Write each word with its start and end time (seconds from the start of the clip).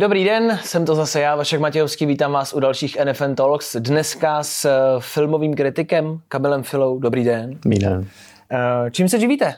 Dobrý 0.00 0.24
den, 0.24 0.58
jsem 0.62 0.84
to 0.84 0.94
zase 0.94 1.20
já, 1.20 1.36
Vašek 1.36 1.60
Matějovský, 1.60 2.06
vítám 2.06 2.32
vás 2.32 2.54
u 2.54 2.60
dalších 2.60 2.98
NFN 3.04 3.34
Talks. 3.34 3.76
Dneska 3.76 4.42
s 4.42 4.64
eh, 4.64 4.70
filmovým 4.98 5.54
kritikem 5.54 6.20
Kamilem 6.28 6.62
Filou. 6.62 6.98
Dobrý 6.98 7.24
den. 7.24 7.50
Dobrý 7.64 7.78
den. 7.78 8.06
Eh, 8.52 8.90
čím 8.90 9.08
se 9.08 9.20
živíte? 9.20 9.54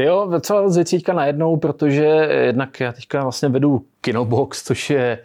Ty 0.00 0.06
jo, 0.06 0.26
docela 0.30 0.68
z 0.68 0.76
věcí 0.76 0.96
teďka 0.96 1.12
najednou, 1.12 1.56
protože 1.56 2.04
jednak 2.46 2.80
já 2.80 2.92
teďka 2.92 3.22
vlastně 3.22 3.48
vedu 3.48 3.84
Kinobox, 4.00 4.64
což 4.64 4.90
je, 4.90 5.18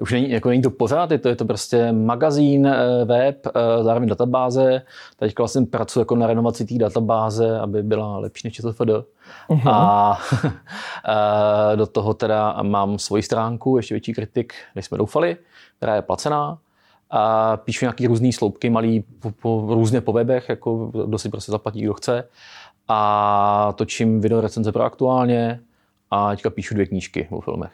už 0.00 0.12
není, 0.12 0.30
jako 0.30 0.48
není 0.48 0.62
to 0.62 0.70
pořád, 0.70 1.10
je 1.10 1.18
to, 1.18 1.28
je 1.28 1.36
to 1.36 1.44
prostě 1.44 1.92
magazín, 1.92 2.66
eh, 2.66 3.04
web, 3.04 3.46
eh, 3.46 3.82
zároveň 3.82 4.08
databáze. 4.08 4.82
Teďka 5.16 5.42
vlastně 5.42 5.66
pracuji 5.66 6.00
jako 6.00 6.16
na 6.16 6.26
renovaci 6.26 6.64
té 6.64 6.74
databáze, 6.74 7.58
aby 7.60 7.82
byla 7.82 8.18
lepší 8.18 8.46
než 8.46 8.54
ČSFD. 8.54 8.80
Uh-huh. 9.48 9.70
A, 9.70 10.18
a 11.04 11.74
do 11.74 11.86
toho 11.86 12.14
teda 12.14 12.62
mám 12.62 12.98
svoji 12.98 13.22
stránku, 13.22 13.76
ještě 13.76 13.94
větší 13.94 14.12
kritik, 14.12 14.54
než 14.74 14.86
jsme 14.86 14.98
doufali, 14.98 15.36
která 15.76 15.94
je 15.94 16.02
placená 16.02 16.58
a 17.12 17.56
píšu 17.56 17.84
nějaký 17.84 18.06
různé 18.06 18.32
sloupky 18.32 18.70
malý 18.70 19.04
po, 19.20 19.30
po, 19.30 19.66
různě 19.74 20.00
po 20.00 20.12
webech, 20.12 20.48
jako 20.48 20.86
kdo 20.86 21.18
si 21.18 21.28
prostě 21.28 21.52
zaplatí, 21.52 21.82
kdo 21.82 21.94
chce 21.94 22.24
a 22.92 23.72
točím 23.76 24.20
video 24.20 24.40
recenze 24.40 24.72
pro 24.72 24.82
aktuálně 24.82 25.60
a 26.10 26.30
teďka 26.30 26.50
píšu 26.50 26.74
dvě 26.74 26.86
knížky 26.86 27.28
o 27.30 27.40
filmech. 27.40 27.70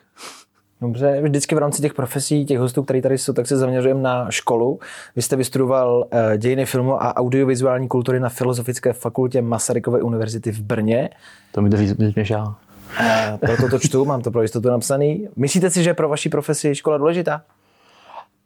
Dobře, 0.81 1.21
vždycky 1.23 1.55
v 1.55 1.59
rámci 1.59 1.83
těch 1.83 1.95
profesí, 1.95 2.45
těch 2.45 2.59
hostů, 2.59 2.83
který 2.83 3.03
tady 3.03 3.19
jsou, 3.19 3.33
tak 3.33 3.47
se 3.47 3.57
zaměřujeme 3.57 4.01
na 4.01 4.31
školu. 4.31 4.81
Vy 5.17 5.23
jste 5.23 5.37
vystudoval 5.37 6.07
eh, 6.11 6.39
dějiny 6.39 6.67
filmu 6.67 7.03
a 7.03 7.17
audiovizuální 7.17 7.89
kultury 7.89 8.21
na 8.21 8.29
Filozofické 8.29 8.93
fakultě 8.93 9.43
Masarykovy 9.43 10.03
univerzity 10.03 10.53
v 10.53 10.61
Brně. 10.61 11.11
To 11.53 11.63
mi 11.63 11.71
to 11.71 11.77
víc 11.77 12.15
než 12.17 12.31
já. 12.31 12.55
E, 13.01 13.39
proto 13.39 13.69
to 13.69 13.79
čtu, 13.79 14.05
mám 14.05 14.23
to 14.23 14.31
pro 14.31 14.43
jistotu 14.43 14.69
napsaný. 14.69 15.29
Myslíte 15.37 15.71
si, 15.71 15.83
že 15.83 15.95
pro 15.95 16.09
vaší 16.09 16.29
profesi 16.29 16.75
škola 16.75 16.99
důležitá? 16.99 17.43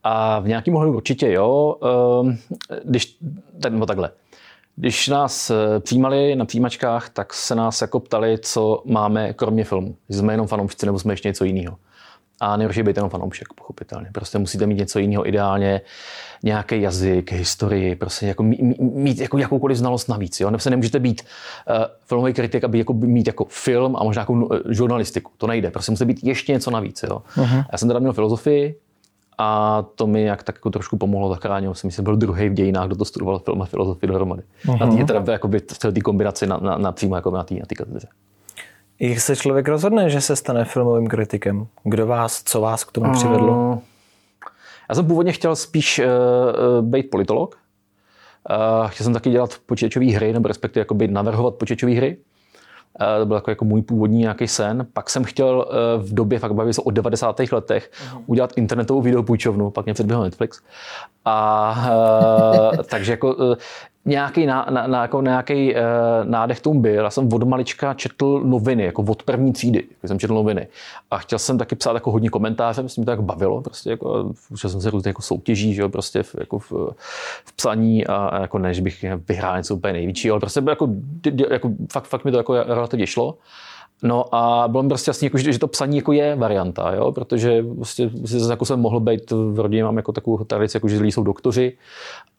A 0.02 0.40
v 0.40 0.48
nějakém 0.48 0.74
ohledu 0.74 0.96
určitě 0.96 1.32
jo. 1.32 1.76
Ehm, 1.82 2.36
když, 2.84 3.18
tak, 3.60 3.72
no 3.72 3.86
takhle. 3.86 4.10
Když 4.82 5.08
nás 5.08 5.50
eh, 5.50 5.80
přijímali 5.80 6.36
na 6.36 6.44
přijímačkách, 6.44 7.08
tak 7.08 7.34
se 7.34 7.54
nás 7.54 7.80
jako 7.80 8.00
ptali, 8.00 8.38
co 8.38 8.82
máme 8.84 9.32
kromě 9.32 9.64
filmu. 9.64 9.96
Jsme 10.08 10.32
jenom 10.32 10.46
fanoušci 10.46 10.86
nebo 10.86 10.98
jsme 10.98 11.12
ještě 11.12 11.28
něco 11.28 11.44
jiného. 11.44 11.76
A 12.40 12.56
nejhorší 12.56 12.82
být 12.82 12.96
jenom 12.96 13.10
fanoušek, 13.10 13.48
pochopitelně. 13.54 14.08
Prostě 14.12 14.38
musíte 14.38 14.66
mít 14.66 14.74
něco 14.74 14.98
jiného, 14.98 15.28
ideálně 15.28 15.80
nějaký 16.42 16.80
jazyk, 16.80 17.32
historii, 17.32 17.96
prostě 17.96 18.26
jako 18.26 18.42
mít, 18.42 18.60
mít 18.80 19.18
jako 19.18 19.38
jakoukoliv 19.38 19.78
znalost 19.78 20.08
navíc. 20.08 20.40
Jo? 20.40 20.50
Nebo 20.50 20.60
se 20.60 20.70
nemůžete 20.70 20.98
být 20.98 21.22
uh, 21.22 21.84
filmový 22.06 22.32
kritik, 22.32 22.64
aby 22.64 22.78
jako 22.78 22.92
mít 22.92 23.26
jako 23.26 23.46
film 23.48 23.96
a 23.96 24.04
možná 24.04 24.22
jako 24.22 24.32
uh, 24.32 24.56
žurnalistiku. 24.68 25.30
To 25.36 25.46
nejde. 25.46 25.70
Prostě 25.70 25.92
musíte 25.92 26.04
být 26.04 26.24
ještě 26.24 26.52
něco 26.52 26.70
navíc. 26.70 27.02
Jo? 27.02 27.22
Uh-huh. 27.36 27.64
Já 27.72 27.78
jsem 27.78 27.88
teda 27.88 28.00
měl 28.00 28.12
filozofii, 28.12 28.74
a 29.42 29.84
to 29.94 30.06
mi 30.06 30.22
jak 30.22 30.42
tak 30.42 30.56
jako 30.56 30.70
trošku 30.70 30.96
pomohlo, 30.96 31.28
zachránil 31.28 31.74
jsem, 31.74 31.90
jsem 31.90 32.04
byl 32.04 32.16
druhý 32.16 32.48
v 32.48 32.54
dějinách, 32.54 32.86
kdo 32.86 32.96
to 32.96 33.04
studoval 33.04 33.38
film 33.38 33.62
a 33.62 33.64
filozofii 33.64 34.08
dohromady. 34.08 34.42
Uh-huh. 34.66 34.80
Na 34.80 34.96
tý, 34.96 35.04
teda 35.04 35.32
jakoby 35.32 35.58
v 35.58 35.78
té 35.78 36.00
kombinaci 36.00 36.46
na, 36.46 36.56
na, 36.56 36.78
na, 36.78 36.92
přímo 36.92 37.16
jako 37.16 37.30
na 37.30 37.44
té 37.44 37.54
na 37.54 37.60
katedře. 37.76 38.08
Jak 39.00 39.20
se 39.20 39.36
člověk 39.36 39.68
rozhodne, 39.68 40.10
že 40.10 40.20
se 40.20 40.36
stane 40.36 40.64
filmovým 40.64 41.06
kritikem? 41.06 41.66
Kdo 41.84 42.06
vás, 42.06 42.42
co 42.42 42.60
vás 42.60 42.84
k 42.84 42.92
tomu 42.92 43.06
uh, 43.06 43.12
přivedlo? 43.12 43.78
Já 44.88 44.94
jsem 44.94 45.06
původně 45.06 45.32
chtěl 45.32 45.56
spíš 45.56 45.98
uh, 45.98 46.84
být 46.84 47.10
politolog. 47.10 47.58
Uh, 48.50 48.88
chtěl 48.88 49.04
jsem 49.04 49.12
taky 49.12 49.30
dělat 49.30 49.54
počítačové 49.66 50.06
hry, 50.06 50.32
nebo 50.32 50.48
respektive 50.48 50.80
jako 50.80 50.94
být 50.94 51.10
navrhovat 51.10 51.54
počítačové 51.54 51.92
hry. 51.92 52.16
Eh, 53.00 53.18
to 53.18 53.26
byl 53.26 53.36
jako, 53.36 53.50
jako 53.50 53.64
můj 53.64 53.82
původní 53.82 54.18
nějaký 54.18 54.48
sen. 54.48 54.86
Pak 54.92 55.10
jsem 55.10 55.24
chtěl 55.24 55.66
eh, 55.68 56.02
v 56.02 56.14
době, 56.14 56.38
fakt 56.38 56.54
bavit 56.54 56.74
se 56.74 56.82
o 56.82 56.90
90. 56.90 57.40
letech, 57.52 57.90
uh-huh. 57.92 58.22
udělat 58.26 58.52
internetovou 58.56 59.02
videopůjčovnu, 59.02 59.70
pak 59.70 59.84
mě 59.84 59.94
předběhl 59.94 60.22
Netflix. 60.22 60.62
A 61.24 61.74
uh, 62.72 62.82
takže 62.90 63.12
jako 63.12 63.56
nějaký, 64.04 64.46
na, 64.46 64.66
na, 64.70 64.86
na, 64.86 65.02
jako 65.02 65.22
nějaký 65.22 65.74
uh, 65.74 65.80
nádech 66.24 66.60
tomu 66.60 66.80
byl. 66.80 67.04
Já 67.04 67.10
jsem 67.10 67.32
od 67.32 67.42
malička 67.42 67.94
četl 67.94 68.40
noviny, 68.44 68.84
jako 68.84 69.02
od 69.02 69.22
první 69.22 69.52
třídy, 69.52 69.84
jako 69.90 70.08
jsem 70.08 70.18
četl 70.18 70.34
noviny. 70.34 70.68
A 71.10 71.18
chtěl 71.18 71.38
jsem 71.38 71.58
taky 71.58 71.76
psát 71.76 71.94
jako 71.94 72.10
hodně 72.10 72.30
komentáře, 72.30 72.82
myslím, 72.82 73.04
to 73.04 73.10
tak 73.10 73.22
bavilo, 73.22 73.62
prostě 73.62 73.90
jako, 73.90 74.32
už 74.50 74.60
jsem 74.60 74.80
se 74.80 74.90
různě 74.90 75.08
jako 75.08 75.22
soutěží, 75.22 75.74
že 75.74 75.82
jo, 75.82 75.88
prostě 75.88 76.22
v, 76.22 76.34
jako 76.40 76.58
v, 76.58 76.72
v, 77.44 77.52
psaní 77.56 78.06
a, 78.06 78.14
a 78.16 78.40
jako 78.40 78.58
než 78.58 78.80
bych 78.80 79.04
vyhrál 79.28 79.56
něco 79.56 79.74
úplně 79.74 79.92
největší, 79.92 80.30
ale 80.30 80.40
prostě 80.40 80.62
jako, 80.68 80.88
jako 81.50 81.70
fakt, 81.92 82.04
fakt 82.04 82.24
mi 82.24 82.30
to 82.30 82.36
jako 82.36 82.62
relativně 82.62 83.06
šlo. 83.06 83.38
No 84.02 84.34
a 84.34 84.68
bylo 84.68 84.82
mi 84.82 84.88
prostě 84.88 85.08
jasný, 85.08 85.26
jako, 85.26 85.38
že, 85.38 85.52
že 85.52 85.58
to 85.58 85.68
psaní 85.68 85.96
jako 85.96 86.12
je 86.12 86.36
varianta, 86.36 86.94
jo? 86.94 87.12
protože 87.12 87.64
prostě, 87.76 88.10
jako 88.50 88.64
jsem 88.64 88.80
mohl 88.80 89.00
být 89.00 89.30
v 89.30 89.60
rodině, 89.60 89.84
mám 89.84 89.96
jako 89.96 90.12
takovou 90.12 90.44
tradici, 90.44 90.76
jako, 90.76 90.88
že 90.88 90.98
zlí 90.98 91.12
jsou 91.12 91.22
doktoři, 91.22 91.72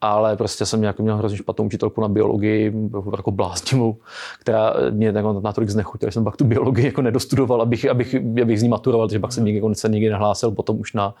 ale 0.00 0.36
prostě 0.36 0.66
jsem 0.66 0.80
nějak 0.80 1.00
měl 1.00 1.16
hrozně 1.16 1.38
špatnou 1.38 1.64
učitelku 1.64 2.00
na 2.00 2.08
biologii, 2.08 2.72
jako 3.16 3.30
bláznivou, 3.30 3.96
která 4.40 4.74
mě 4.90 5.06
jako 5.06 5.40
natolik 5.40 5.70
znechutila, 5.70 6.10
že 6.10 6.14
jsem 6.14 6.24
pak 6.24 6.36
tu 6.36 6.44
biologii 6.44 6.86
jako 6.86 7.02
nedostudoval, 7.02 7.62
abych, 7.62 7.90
abych, 7.90 8.14
abych 8.42 8.60
z 8.60 8.62
ní 8.62 8.68
maturoval, 8.68 9.08
takže 9.08 9.18
pak 9.18 9.32
jsem 9.32 9.44
nikdy, 9.44 9.58
jako 9.58 9.74
se 9.74 9.88
nikdy 9.88 10.10
nehlásil 10.10 10.50
potom 10.50 10.80
už 10.80 10.92
na, 10.92 11.14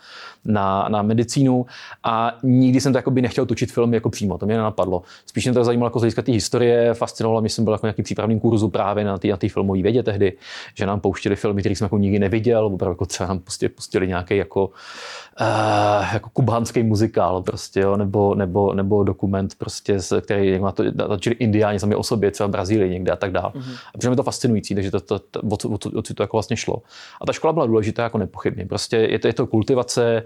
na, 0.44 0.88
na 0.88 1.02
medicínu 1.02 1.66
a 2.02 2.38
nikdy 2.42 2.80
jsem 2.80 2.92
to 2.92 2.98
jako 2.98 3.10
by 3.10 3.22
nechtěl 3.22 3.46
točit 3.46 3.72
film 3.72 3.94
jako 3.94 4.10
přímo, 4.10 4.38
to 4.38 4.46
mě 4.46 4.56
nenapadlo. 4.56 5.02
Spíš 5.26 5.44
mě 5.44 5.54
to 5.54 5.64
zajímalo 5.64 5.86
jako 5.86 5.98
z 5.98 6.02
hlediska 6.02 6.22
té 6.22 6.32
historie, 6.32 6.94
fascinovalo 6.94 7.40
mě, 7.40 7.50
jsem 7.50 7.64
byl 7.64 7.72
jako 7.72 7.86
nějaký 7.86 8.02
přípravný 8.02 8.40
kurzu 8.40 8.68
právě 8.68 9.04
na 9.04 9.18
té 9.18 9.28
na 9.28 9.36
filmové 9.48 9.82
vědě 9.82 10.02
tehdy 10.02 10.33
že 10.74 10.86
nám 10.86 11.00
pouštěli 11.00 11.36
filmy, 11.36 11.62
které 11.62 11.76
jsme 11.76 11.84
jako 11.84 11.98
nikdy 11.98 12.18
neviděl, 12.18 12.66
opravdu 12.66 12.92
jako 12.92 13.06
třeba 13.06 13.28
nám 13.28 13.38
prostě 13.38 13.68
pustili 13.68 14.08
nějaký 14.08 14.36
jako, 14.36 14.66
uh, 14.66 16.06
jako 16.12 16.30
kubánský 16.32 16.82
muzikál 16.82 17.42
prostě, 17.42 17.80
jo, 17.80 17.96
nebo, 17.96 18.34
nebo, 18.34 18.74
nebo 18.74 19.04
dokument 19.04 19.54
prostě, 19.58 19.98
který 20.20 20.50
jako 20.50 20.64
na 20.64 20.72
to 20.72 20.84
natočili 20.94 21.36
indiáni 21.38 21.80
sami 21.80 21.94
o 21.94 22.02
sobě, 22.02 22.30
třeba 22.30 22.46
v 22.46 22.50
Brazílii 22.50 22.90
někde 22.90 23.12
a 23.12 23.16
tak 23.16 23.32
dále. 23.32 23.52
Mm-hmm. 23.54 23.74
A 23.94 23.98
protože 23.98 24.08
je 24.08 24.16
to 24.16 24.22
fascinující, 24.22 24.74
takže 24.74 24.90
to, 24.90 25.00
to, 25.00 25.18
to, 25.18 25.40
o, 25.40 25.68
o, 25.68 25.98
o, 25.98 26.02
co 26.02 26.14
to 26.14 26.22
jako 26.22 26.36
vlastně 26.36 26.56
šlo. 26.56 26.82
A 27.20 27.26
ta 27.26 27.32
škola 27.32 27.52
byla 27.52 27.66
důležitá 27.66 28.02
jako 28.02 28.18
nepochybně. 28.18 28.66
Prostě 28.66 28.96
je 28.96 29.18
to, 29.18 29.26
je 29.26 29.32
to 29.32 29.46
kultivace, 29.46 30.22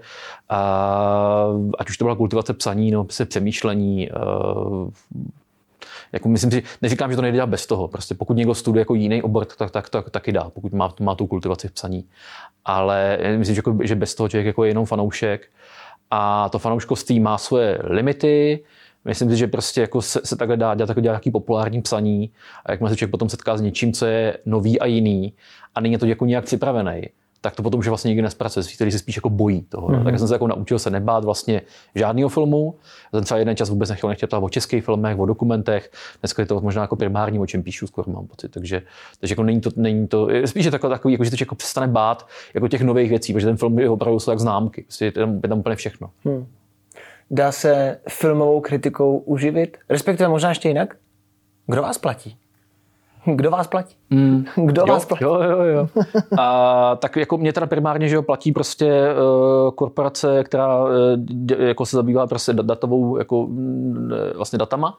uh, 0.51 1.71
ať 1.79 1.89
už 1.89 1.97
to 1.97 2.05
byla 2.05 2.15
kultivace 2.15 2.53
psaní, 2.53 2.91
nebo 2.91 3.05
se 3.09 3.25
přemýšlení, 3.25 4.09
uh, 4.11 4.89
jako 6.11 6.29
myslím 6.29 6.51
si, 6.51 6.63
neříkám, 6.81 7.09
že 7.09 7.15
to 7.15 7.21
nejde 7.21 7.35
dělat 7.35 7.49
bez 7.49 7.67
toho. 7.67 7.87
Prostě 7.87 8.15
pokud 8.15 8.37
někdo 8.37 8.55
studuje 8.55 8.81
jako 8.81 8.95
jiný 8.95 9.21
obor, 9.21 9.45
tak, 9.45 9.57
tak, 9.57 9.71
tak, 9.71 9.89
tak 9.89 10.09
taky 10.09 10.31
dá, 10.31 10.49
pokud 10.49 10.73
má, 10.73 10.93
má 10.99 11.15
tu 11.15 11.27
kultivaci 11.27 11.67
v 11.67 11.71
psaní. 11.71 12.05
Ale 12.65 13.19
myslím, 13.37 13.55
že, 13.55 13.59
jako, 13.59 13.77
že 13.83 13.95
bez 13.95 14.15
toho 14.15 14.29
člověk 14.29 14.47
jako 14.47 14.63
je 14.63 14.69
jenom 14.69 14.85
fanoušek 14.85 15.47
a 16.11 16.49
to 16.49 16.59
fanouškovství 16.59 17.19
má 17.19 17.37
svoje 17.37 17.79
limity, 17.83 18.63
Myslím 19.05 19.29
si, 19.29 19.37
že 19.37 19.47
prostě 19.47 19.81
jako 19.81 20.01
se, 20.01 20.21
se 20.23 20.35
takhle 20.35 20.57
dá 20.57 20.75
dělat, 20.75 20.89
jako 20.89 21.01
dělat 21.01 21.13
nějaký 21.13 21.31
populární 21.31 21.81
psaní 21.81 22.31
a 22.65 22.71
jak 22.71 22.79
se 22.79 22.95
člověk 22.95 23.11
potom 23.11 23.29
setká 23.29 23.57
s 23.57 23.61
něčím, 23.61 23.93
co 23.93 24.05
je 24.05 24.37
nový 24.45 24.79
a 24.79 24.85
jiný 24.85 25.33
a 25.75 25.81
není 25.81 25.97
to 25.97 26.05
jako 26.05 26.25
nějak 26.25 26.45
připravený, 26.45 27.09
tak 27.41 27.55
to 27.55 27.63
potom 27.63 27.79
už 27.79 27.87
vlastně 27.87 28.09
nikdy 28.09 28.21
nespracuje, 28.21 28.65
který 28.75 28.91
se 28.91 28.99
spíš 28.99 29.15
jako 29.15 29.29
bojí 29.29 29.61
toho. 29.61 29.87
Mm-hmm. 29.87 30.03
Tak 30.03 30.19
jsem 30.19 30.27
se 30.27 30.35
jako 30.35 30.47
naučil 30.47 30.79
se 30.79 30.89
nebát 30.89 31.23
vlastně 31.23 31.61
žádného 31.95 32.29
filmu. 32.29 32.75
Já 33.13 33.17
jsem 33.17 33.23
třeba 33.23 33.37
jeden 33.37 33.55
čas 33.55 33.69
vůbec 33.69 33.89
nechtěl, 33.89 34.09
nechtěl 34.09 34.29
o 34.41 34.49
českých 34.49 34.85
filmech, 34.85 35.19
o 35.19 35.25
dokumentech. 35.25 35.91
Dneska 36.21 36.41
je 36.41 36.45
to 36.45 36.61
možná 36.61 36.81
jako 36.81 36.95
primární, 36.95 37.39
o 37.39 37.45
čem 37.45 37.63
píšu, 37.63 37.87
skoro 37.87 38.11
mám 38.11 38.27
pocit. 38.27 38.49
Takže, 38.51 38.81
takže 39.19 39.31
jako 39.31 39.43
není 39.43 39.61
to, 39.61 39.69
není 39.75 40.07
to 40.07 40.27
spíš 40.45 40.65
je 40.65 40.71
takový, 40.71 40.91
takový 40.93 41.11
jako, 41.11 41.23
že 41.23 41.29
to 41.29 41.37
jako 41.39 41.55
přestane 41.55 41.87
bát 41.87 42.27
jako 42.53 42.67
těch 42.67 42.81
nových 42.81 43.09
věcí, 43.09 43.33
protože 43.33 43.45
ten 43.45 43.57
film 43.57 43.79
je 43.79 43.89
opravdu 43.89 44.19
tak 44.19 44.39
známky. 44.39 44.81
Prostě 44.81 45.05
je 45.05 45.11
tam, 45.11 45.39
je 45.43 45.49
tam 45.49 45.59
úplně 45.59 45.75
všechno. 45.75 46.09
Hmm. 46.25 46.47
Dá 47.31 47.51
se 47.51 47.99
filmovou 48.09 48.61
kritikou 48.61 49.17
uživit? 49.17 49.77
Respektive 49.89 50.29
možná 50.29 50.49
ještě 50.49 50.67
jinak? 50.67 50.95
Kdo 51.67 51.81
vás 51.81 51.97
platí? 51.97 52.37
Kdo 53.35 53.51
vás 53.51 53.67
platí? 53.67 53.95
Mm. 54.09 54.45
Kdo 54.55 54.81
jo, 54.81 54.93
vás 54.93 55.05
platí? 55.05 55.23
Jo, 55.23 55.41
jo, 55.41 55.63
jo. 55.63 55.87
A 56.39 56.95
tak 56.95 57.15
jako 57.15 57.37
mě 57.37 57.53
teda 57.53 57.67
primárně, 57.67 58.07
že 58.07 58.15
jo, 58.15 58.21
platí 58.21 58.51
prostě 58.51 59.13
uh, 59.13 59.71
korporace, 59.71 60.43
která 60.43 60.83
uh, 60.83 60.89
jako 61.59 61.85
se 61.85 61.95
zabývá 61.95 62.27
prostě 62.27 62.53
datovou, 62.53 63.17
jako 63.17 63.39
uh, 63.39 63.51
vlastně 64.35 64.59
datama 64.59 64.97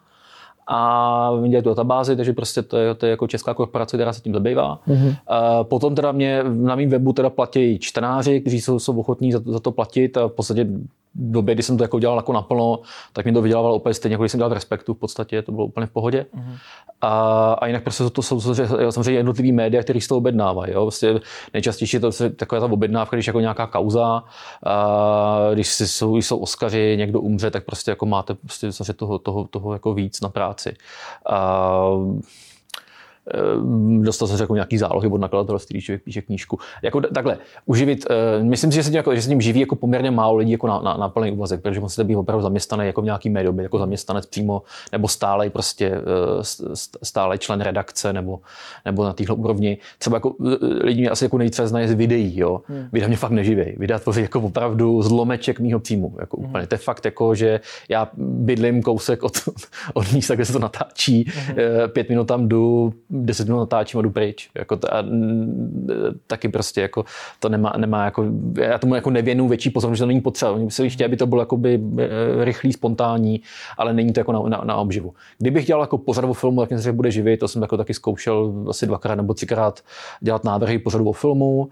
a 0.73 1.31
dělají 1.49 1.63
tu 1.63 1.69
databázi, 1.69 2.17
takže 2.17 2.33
prostě 2.33 2.63
to 2.63 2.77
je, 2.77 2.95
to 2.95 3.07
je 3.07 3.11
jako 3.11 3.27
česká 3.27 3.55
korporace, 3.55 3.97
která 3.97 4.13
se 4.13 4.21
tím 4.21 4.35
zabývá. 4.35 4.81
Mm-hmm. 4.89 5.17
A 5.27 5.65
potom 5.65 5.95
teda 5.95 6.13
mě 6.13 6.45
na 6.45 6.77
mém 6.77 6.89
webu 6.89 7.13
teda 7.13 7.31
platí 7.31 7.79
čtenáři, 7.79 8.41
kteří 8.41 8.61
jsou, 8.61 8.79
jsou 8.79 9.01
ochotní 9.01 9.33
za, 9.33 9.41
za 9.45 9.61
to 9.61 9.73
platit 9.73 10.17
a 10.17 10.27
v 10.27 10.33
podstatě 10.33 10.67
v 11.15 11.31
době, 11.33 11.55
kdy 11.55 11.63
jsem 11.63 11.77
to 11.77 11.85
jako 11.85 11.99
dělal 11.99 12.17
jako 12.17 12.33
naplno, 12.33 12.79
tak 13.13 13.27
mi 13.27 13.33
to 13.33 13.43
vydělávalo 13.43 13.77
úplně 13.77 13.95
stejně, 13.95 14.15
jako 14.15 14.23
když 14.23 14.33
jsem 14.33 14.39
dělal 14.39 14.51
v 14.51 14.53
Respektu, 14.53 14.95
v 14.95 14.99
podstatě 14.99 15.43
to 15.43 15.53
bylo 15.53 15.67
úplně 15.67 15.87
v 15.87 15.91
pohodě. 15.91 16.27
Mm-hmm. 16.35 16.57
A, 17.01 17.53
a, 17.53 17.67
jinak 17.67 17.83
prostě 17.83 18.05
to, 18.05 18.11
to 18.11 18.23
jsou 18.23 18.55
samozřejmě 18.91 19.19
jednotlivý 19.19 19.53
média, 19.53 19.83
které 19.83 20.01
z 20.01 20.09
toho 20.09 20.19
objednávají. 20.19 20.73
Jo? 20.73 20.83
Prostě 20.83 21.21
nejčastější 21.55 21.97
je 21.97 22.01
to 22.01 22.11
taková 22.37 22.61
ta 22.61 22.73
objednávka, 22.73 23.17
když 23.17 23.27
jako 23.27 23.41
nějaká 23.41 23.67
kauza, 23.67 24.23
a 24.67 25.51
když 25.55 25.73
jsou, 25.73 26.17
jsou 26.17 26.39
Oscaři, 26.39 26.95
někdo 26.99 27.21
umře, 27.21 27.51
tak 27.51 27.65
prostě 27.65 27.91
jako 27.91 28.07
máte 28.07 28.35
prostě 28.35 28.71
toho, 28.97 29.19
toho, 29.19 29.45
toho 29.45 29.73
jako 29.73 29.95
víc 29.95 30.21
na 30.21 30.29
práci. 30.29 30.60
A, 30.67 30.75
Eh, 31.27 32.21
dostal 34.01 34.29
jsem 34.29 34.37
se 34.37 34.43
jako 34.43 34.55
nějaký 34.55 34.79
zálohy 34.79 35.09
od 35.09 35.21
nakladatelství, 35.21 35.75
když 35.75 35.85
člověk 35.85 36.03
píše 36.03 36.23
knížku. 36.23 36.59
Jako 36.83 37.01
takhle, 37.01 37.39
uživit, 37.67 38.07
uh, 38.11 38.45
myslím 38.45 38.73
si, 38.73 38.77
že 38.77 38.83
se, 38.83 38.91
tím, 38.91 38.97
jako, 38.97 39.15
že 39.15 39.23
se 39.23 39.29
tím 39.29 39.41
živí 39.41 39.61
jako 39.61 39.77
poměrně 39.77 40.11
málo 40.11 40.37
lidí 40.37 40.53
jako 40.53 40.67
na, 40.67 40.81
na, 40.81 40.97
na 40.97 41.09
plný 41.09 41.33
úvazek, 41.33 41.63
protože 41.63 41.81
musíte 41.81 42.05
být 42.05 42.17
opravdu 42.17 42.43
zaměstnaný 42.43 42.87
jako 42.87 43.03
v 43.03 43.05
nějaký 43.05 43.31
médium, 43.31 43.61
jako 43.61 43.79
zaměstnanec 43.79 44.27
přímo, 44.27 44.63
nebo 44.93 45.09
stálej 45.09 45.51
prostě 45.51 45.91
uh, 45.91 46.43
stálej 47.03 47.39
člen 47.39 47.61
redakce, 47.61 48.13
nebo, 48.13 48.41
nebo 48.85 49.05
na 49.05 49.13
téhle 49.13 49.37
úrovni. 49.37 49.79
Třeba 49.99 50.17
jako 50.17 50.35
lidi 50.81 51.01
mě 51.01 51.11
asi 51.11 51.25
jako 51.25 51.39
nejvíce 51.39 51.69
znají 51.69 51.89
z 51.89 51.93
videí, 51.93 52.39
jo. 52.39 52.61
Hmm. 52.67 52.89
Videa 52.93 53.09
mě 53.09 53.17
fakt 53.17 53.31
neživí. 53.31 53.75
Videa 53.77 53.99
tvoří 53.99 54.21
jako 54.21 54.41
opravdu 54.41 55.03
zlomeček 55.03 55.61
mýho 55.61 55.81
příjmu. 55.81 56.17
Jako 56.21 56.37
hmm. 56.37 56.49
úplně. 56.49 56.67
To 56.67 56.75
je 56.75 56.79
fakt 56.79 57.05
jako, 57.05 57.35
že 57.35 57.61
já 57.89 58.09
bydlím 58.17 58.83
kousek 58.83 59.23
od, 59.23 59.33
od 59.95 60.13
místa, 60.13 60.35
kde 60.35 60.45
se 60.45 60.53
to 60.53 60.59
natáčí, 60.59 61.25
hmm. 61.37 61.57
pět 61.93 62.09
minut 62.09 62.25
tam 62.25 62.49
jdu, 62.49 62.93
10 63.11 63.49
minut 63.49 63.59
natáčím 63.59 63.99
a 63.99 64.03
jdu 64.03 64.11
pryč. 64.11 64.51
Jako 64.55 64.77
to, 64.77 64.95
a, 64.95 65.05
taky 66.27 66.49
prostě 66.49 66.81
jako 66.81 67.05
to 67.41 67.49
nemá, 67.49 67.73
nemá 67.77 68.05
jako, 68.05 68.25
já 68.55 68.79
tomu 68.79 68.95
jako 68.95 69.11
nevěnu 69.11 69.49
větší 69.49 69.71
pozornost, 69.71 69.99
že 69.99 70.03
to 70.03 70.07
není 70.07 70.21
potřeba. 70.21 70.51
Oni 70.51 70.69
chtěli, 70.71 71.05
aby 71.05 71.17
to 71.17 71.27
bylo 71.27 71.43
jakoby 71.43 71.81
eh, 71.99 72.45
rychlý, 72.45 72.73
spontánní, 72.73 73.41
ale 73.79 73.93
není 73.93 74.13
to 74.13 74.21
jako 74.21 74.33
na, 74.33 74.41
na, 74.41 74.65
na 74.65 74.77
obživu. 74.77 75.15
Kdybych 75.39 75.67
dělal 75.67 75.83
jako 75.83 75.99
pořadovou 75.99 76.33
filmu, 76.33 76.67
tak 76.67 76.79
se 76.79 76.93
bude 76.93 77.11
živit, 77.11 77.37
to 77.37 77.49
jsem 77.49 77.63
jako 77.63 77.77
taky 77.77 77.95
zkoušel 77.95 78.53
asi 78.69 78.87
dvakrát 78.87 79.15
nebo 79.15 79.35
třikrát 79.35 79.81
dělat 80.21 80.45
návrhy 80.45 80.79
pořadovou 80.79 81.13
filmu 81.13 81.59
uh, 81.61 81.71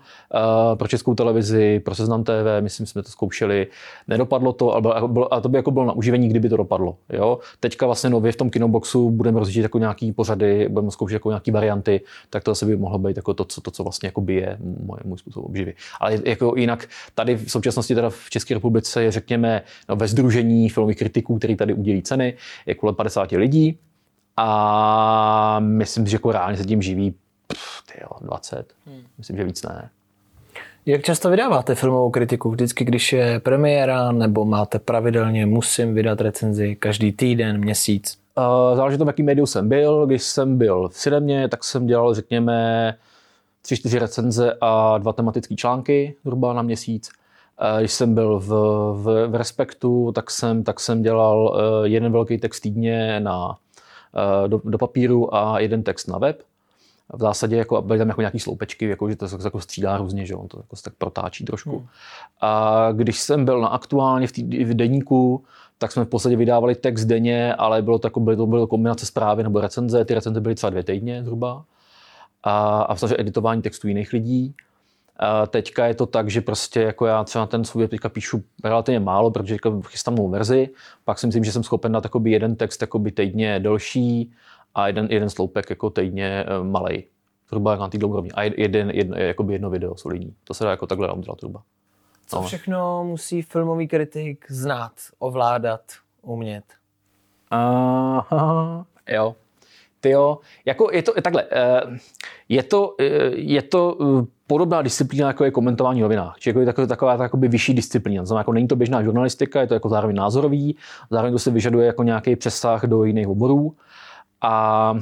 pro 0.78 0.88
českou 0.88 1.14
televizi, 1.14 1.80
pro 1.80 1.94
seznam 1.94 2.24
TV, 2.24 2.60
myslím, 2.60 2.86
jsme 2.86 3.02
to 3.02 3.10
zkoušeli. 3.10 3.66
Nedopadlo 4.08 4.52
to, 4.52 4.74
ale 4.74 5.08
bylo, 5.08 5.34
a 5.34 5.40
to 5.40 5.48
by 5.48 5.58
jako 5.58 5.70
bylo 5.70 5.84
na 5.84 5.92
uživení, 5.92 6.28
kdyby 6.28 6.48
to 6.48 6.56
dopadlo. 6.56 6.96
Jo? 7.12 7.38
Teďka 7.60 7.86
vlastně 7.86 8.10
nově 8.10 8.32
v 8.32 8.36
tom 8.36 8.50
kinoboxu 8.50 9.10
budeme 9.10 9.38
rozjíždět 9.38 9.62
jako 9.62 9.78
nějaký 9.78 10.12
pořady, 10.12 10.68
budeme 10.68 10.90
zkoušet 10.90 11.14
jako 11.14 11.27
nějaký 11.30 11.50
varianty, 11.50 12.00
tak 12.30 12.44
to 12.44 12.50
asi 12.50 12.66
by 12.66 12.76
mohlo 12.76 12.98
být 12.98 13.16
jako 13.16 13.34
to, 13.34 13.44
co, 13.44 13.60
to, 13.60 13.70
co 13.70 13.82
vlastně 13.82 14.06
jako 14.06 14.20
by 14.20 14.34
je 14.34 14.56
můj, 14.60 14.98
můj 15.04 15.18
způsob 15.18 15.44
obživy. 15.44 15.74
Ale 16.00 16.18
jako 16.24 16.56
jinak 16.56 16.88
tady 17.14 17.36
v 17.36 17.50
současnosti 17.50 17.94
teda 17.94 18.10
v 18.10 18.30
České 18.30 18.54
republice 18.54 19.02
je, 19.02 19.10
řekněme, 19.10 19.62
no, 19.88 19.96
ve 19.96 20.08
združení 20.08 20.68
filmových 20.68 20.98
kritiků, 20.98 21.38
který 21.38 21.56
tady 21.56 21.74
udělí 21.74 22.02
ceny, 22.02 22.34
je 22.66 22.74
kolem 22.74 22.94
50 22.94 23.30
lidí 23.30 23.78
a 24.36 25.60
myslím, 25.60 26.06
že 26.06 26.14
jako 26.14 26.32
reálně 26.32 26.56
se 26.56 26.64
tím 26.64 26.82
živí 26.82 27.14
pff, 27.46 27.82
tyjo, 27.92 28.08
20. 28.20 28.72
Hmm. 28.86 29.02
Myslím, 29.18 29.36
že 29.36 29.44
víc 29.44 29.62
ne. 29.62 29.90
Jak 30.86 31.02
často 31.02 31.30
vydáváte 31.30 31.74
filmovou 31.74 32.10
kritiku? 32.10 32.50
Vždycky, 32.50 32.84
když 32.84 33.12
je 33.12 33.40
premiéra, 33.40 34.12
nebo 34.12 34.44
máte 34.44 34.78
pravidelně, 34.78 35.46
musím 35.46 35.94
vydat 35.94 36.20
recenzi 36.20 36.76
každý 36.76 37.12
týden, 37.12 37.58
měsíc? 37.58 38.18
Záleží 38.74 38.98
to, 38.98 39.04
v 39.04 39.08
jaký 39.08 39.22
médiu 39.22 39.46
jsem 39.46 39.68
byl. 39.68 40.06
Když 40.06 40.22
jsem 40.22 40.58
byl 40.58 40.88
v 40.88 40.94
Siremě, 40.94 41.48
tak 41.48 41.64
jsem 41.64 41.86
dělal, 41.86 42.14
řekněme, 42.14 42.94
tři, 43.62 43.76
čtyři 43.76 43.98
recenze 43.98 44.56
a 44.60 44.98
dva 44.98 45.12
tematické 45.12 45.54
články 45.54 46.14
zhruba 46.24 46.52
na 46.52 46.62
měsíc. 46.62 47.10
Když 47.78 47.92
jsem 47.92 48.14
byl 48.14 48.40
v, 48.40 48.48
v, 48.94 49.26
v 49.28 49.34
Respektu, 49.34 50.12
tak 50.12 50.30
jsem, 50.30 50.64
tak 50.64 50.80
jsem 50.80 51.02
dělal 51.02 51.60
eh, 51.84 51.88
jeden 51.88 52.12
velký 52.12 52.38
text 52.38 52.60
týdně 52.60 53.20
na, 53.20 53.56
eh, 54.44 54.48
do, 54.48 54.60
do 54.64 54.78
papíru 54.78 55.34
a 55.34 55.58
jeden 55.58 55.82
text 55.82 56.06
na 56.06 56.18
web. 56.18 56.42
V 57.14 57.20
zásadě 57.20 57.56
jako, 57.56 57.82
byly 57.82 57.98
tam 57.98 58.08
jako 58.08 58.20
nějaký 58.20 58.38
sloupečky, 58.38 58.88
jako, 58.88 59.10
že 59.10 59.16
to 59.16 59.28
se 59.28 59.36
jako 59.44 59.60
střídá 59.60 59.96
různě, 59.96 60.26
že 60.26 60.34
on 60.34 60.48
to 60.48 60.58
jako 60.58 60.76
tak 60.84 60.94
protáčí 60.98 61.44
trošku. 61.44 61.78
Hmm. 61.78 61.86
A 62.40 62.92
když 62.92 63.20
jsem 63.20 63.44
byl 63.44 63.60
na 63.60 63.68
aktuálně 63.68 64.26
v, 64.26 64.32
tý, 64.32 64.64
v 64.64 64.74
deníku, 64.74 65.44
tak 65.78 65.92
jsme 65.92 66.04
v 66.04 66.08
podstatě 66.08 66.36
vydávali 66.36 66.74
text 66.74 67.04
denně, 67.04 67.54
ale 67.54 67.82
bylo 67.82 67.98
to, 67.98 68.06
jako, 68.06 68.20
bylo 68.20 68.36
to 68.36 68.46
bylo 68.46 68.66
kombinace 68.66 69.06
zprávy 69.06 69.42
nebo 69.42 69.60
recenze. 69.60 70.04
Ty 70.04 70.14
recenze 70.14 70.40
byly 70.40 70.54
třeba 70.54 70.70
dvě 70.70 70.82
týdně 70.82 71.24
zhruba. 71.24 71.64
A, 72.42 72.82
a 72.82 72.94
v 72.94 73.02
editování 73.18 73.62
textů 73.62 73.88
jiných 73.88 74.12
lidí. 74.12 74.54
A 75.16 75.46
teďka 75.46 75.86
je 75.86 75.94
to 75.94 76.06
tak, 76.06 76.30
že 76.30 76.40
prostě 76.40 76.80
jako 76.80 77.06
já 77.06 77.24
třeba 77.24 77.46
ten 77.46 77.64
svůj 77.64 77.88
teďka 77.88 78.08
píšu 78.08 78.42
relativně 78.64 79.00
málo, 79.00 79.30
protože 79.30 79.54
jako 79.54 79.82
chystám 79.82 80.14
novou 80.14 80.28
verzi, 80.28 80.68
pak 81.04 81.18
si 81.18 81.26
myslím, 81.26 81.44
že 81.44 81.52
jsem 81.52 81.62
schopen 81.62 81.92
dát 81.92 82.04
jeden 82.24 82.56
text 82.56 82.84
týdně 83.14 83.60
delší 83.60 84.32
a 84.78 84.86
jeden, 84.86 85.06
jeden 85.10 85.30
sloupek 85.30 85.70
jako 85.70 85.90
týdně 85.90 86.44
eh, 86.48 86.64
malej. 86.64 87.04
Zhruba 87.48 87.76
na 87.76 87.88
té 87.88 87.98
úrovni. 88.04 88.32
A 88.32 88.42
jeden, 88.42 88.90
jedno, 88.90 89.16
jakoby 89.16 89.52
jedno 89.52 89.70
video 89.70 89.96
solidní. 89.96 90.34
To 90.44 90.54
se 90.54 90.64
dá 90.64 90.70
jako 90.70 90.86
takhle 90.86 91.12
udělat 91.12 91.38
zhruba. 91.40 91.62
Co 92.26 92.36
no. 92.36 92.42
všechno 92.42 93.04
musí 93.04 93.42
filmový 93.42 93.88
kritik 93.88 94.44
znát, 94.48 94.92
ovládat, 95.18 95.80
umět? 96.22 96.64
Aha, 97.50 98.86
jo. 99.08 99.34
Ty 100.00 100.10
jo, 100.10 100.38
jako 100.64 100.88
je 100.92 101.02
to 101.02 101.12
takhle, 101.22 101.44
eh, 101.52 101.80
je 102.48 102.62
to, 102.62 102.94
eh, 103.00 103.04
je 103.34 103.62
to 103.62 103.96
podobná 104.46 104.82
disciplína, 104.82 105.26
jako 105.26 105.44
je 105.44 105.50
komentování 105.50 106.00
v 106.00 106.02
novinách. 106.02 106.36
Či 106.38 106.50
jako 106.50 106.60
je 106.60 106.66
taková, 106.66 106.86
taková 106.86 107.16
taková 107.16 107.48
vyšší 107.48 107.74
disciplína. 107.74 108.24
Znamená, 108.24 108.40
jako 108.40 108.52
není 108.52 108.68
to 108.68 108.76
běžná 108.76 109.02
žurnalistika, 109.02 109.60
je 109.60 109.66
to 109.66 109.74
jako 109.74 109.88
zároveň 109.88 110.16
názorový, 110.16 110.76
zároveň 111.10 111.32
to 111.32 111.38
se 111.38 111.50
vyžaduje 111.50 111.86
jako 111.86 112.02
nějaký 112.02 112.36
přesah 112.36 112.84
do 112.84 113.04
jiných 113.04 113.28
oborů. 113.28 113.76
A, 114.42 114.94